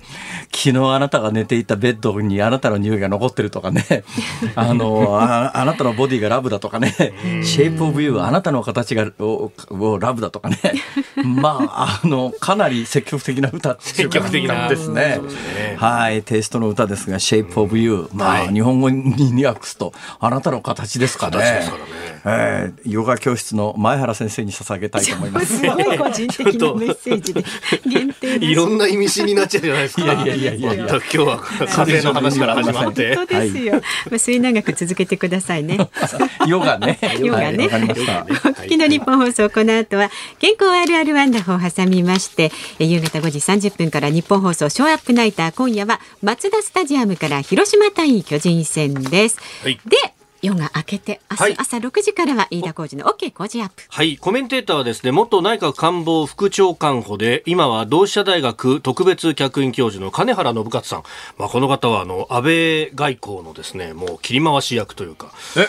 [0.53, 4.05] 昨日あなたが寝ていたベッドにあなたの匂いが残ってるとかね。
[4.55, 6.95] あのああなたのボディがラブだとかね。
[7.43, 9.53] Shape of You あなたの形がを
[9.99, 10.59] ラブだとかね。
[11.25, 21.39] まああのかなり積極的な歌積極的なですね、ね、はいテイストの歌ですが Shape of You まあ、はい、日本語に訳すとあなたの形ですかね。
[21.39, 25.59] 形ですからねえー、ヨガ教室の前原先生に捧げたいと思います。
[25.61, 27.45] すごい個人的なメッセージで
[27.87, 30.03] 限定いろんな意味深になっちゃうじゃないですか。
[30.03, 33.15] いやいやいやいや今日は風の話から始まって。
[33.15, 33.81] 本当ですよ、ま
[34.17, 35.91] あ、末永く続けてくださいね
[36.47, 36.99] ヨガね。
[37.21, 38.23] ヨガねはいわかりました。
[38.23, 49.39] お聞きの日本放送、この後は健康あるあるワンダホを挟みまして、え夕方5時30分から日本放送ショーアップナイター、今夜は松田スタジアムから広島対巨人戦です。
[49.63, 50.14] はいで、
[50.45, 53.83] 夜が明けて、明はい日朝6時からは飯田浩二の OK 工事アップ。
[53.89, 61.03] はい、コメンテーターはですね、元内閣官房副長官補で、今は同志社大学特別客員教授の金原信勝さん。
[61.39, 65.33] まあ、この方は、あの、安倍外交のですね、もう切り回し役というか。
[65.57, 65.69] え、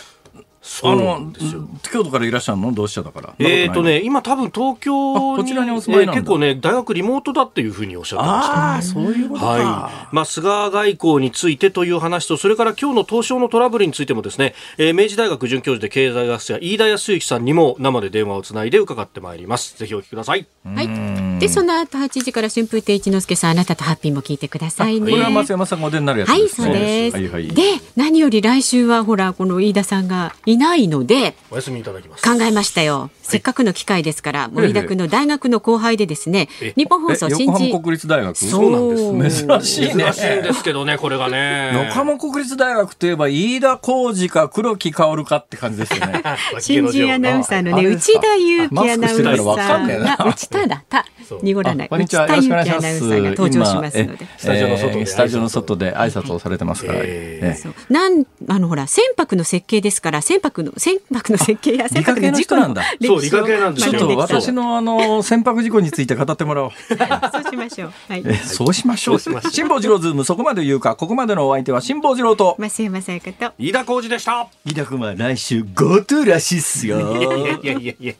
[0.67, 1.61] そうなんのですよ。
[1.91, 2.71] 京都からいらっしゃるの？
[2.71, 3.35] 同志社だから。
[3.37, 8.53] えーとね、今多分東京にあこちらにお住まいなんだえー結構ね、大学リモートだっていうふうにおっしゃってました。
[8.53, 9.45] ああ、そういうことか。
[9.45, 9.59] は
[10.11, 10.15] い。
[10.15, 19.77] まあ、菅外交についてという話と、それから今日の東証のトラブルについてもですね、えー明治大学准教授で経済学者、飯田康之さんにも生で電話をつないで伺ってまいります。
[19.77, 20.47] ぜひお聞きください。
[20.65, 21.34] はい。
[21.39, 25.11] で、その後8時から春風亭一之輔さん、あなたとハッピーも聞いてくださいね。
[25.11, 26.67] これは松山さんがお出になるやつはい、ですね。
[26.67, 27.13] そうです。
[27.15, 27.47] はいはい。
[27.47, 27.63] で、
[27.95, 32.23] 何より来週はほら、この飯田さんがいないので、お休みいただきます。
[32.23, 33.09] 考えましたよ。
[33.21, 37.79] せっかくの機会ですから、もう飯田君の大学の後輩でですねえ、日本放送え新人横浜。
[37.81, 38.37] 国立大学？
[38.37, 38.79] そうな
[39.15, 41.71] んです珍しいね珍しいんですけどね、これがね。
[41.73, 46.23] 横浜国立大学といえば飯田浩二か黒木薫かって感じですよね。
[46.59, 51.05] 新人アナウンサーのね、内田祐樹アナウンサーなが、内田だ、た、
[51.41, 51.87] 濁らない。
[51.87, 52.27] あこんにちは。
[52.27, 52.83] よろしくお願いします。
[52.83, 54.37] ナウンサーが登場しますので今。
[54.37, 56.99] スタジオの外でえースタジオの外で挨拶をされてますから。
[57.89, 66.71] なんあのほら船舶の設計ですから船舶の船舶の設計や船舶理科系のの事故なんだそう理科系なんですよちょっと私のあの船舶事故について語ってもらおう。
[67.33, 69.19] そうしましょうはいえそうしましょう。
[69.19, 70.95] 辛坊治郎ズームそこまで言うか。
[70.95, 72.55] ここまでのお相手は辛坊治郎と。
[72.59, 74.47] 増山さやかと飯田浩二でした。
[74.65, 77.15] 飯田君は来週ゴートゥーらしいっすよ。
[77.17, 78.13] いやいやいやいや。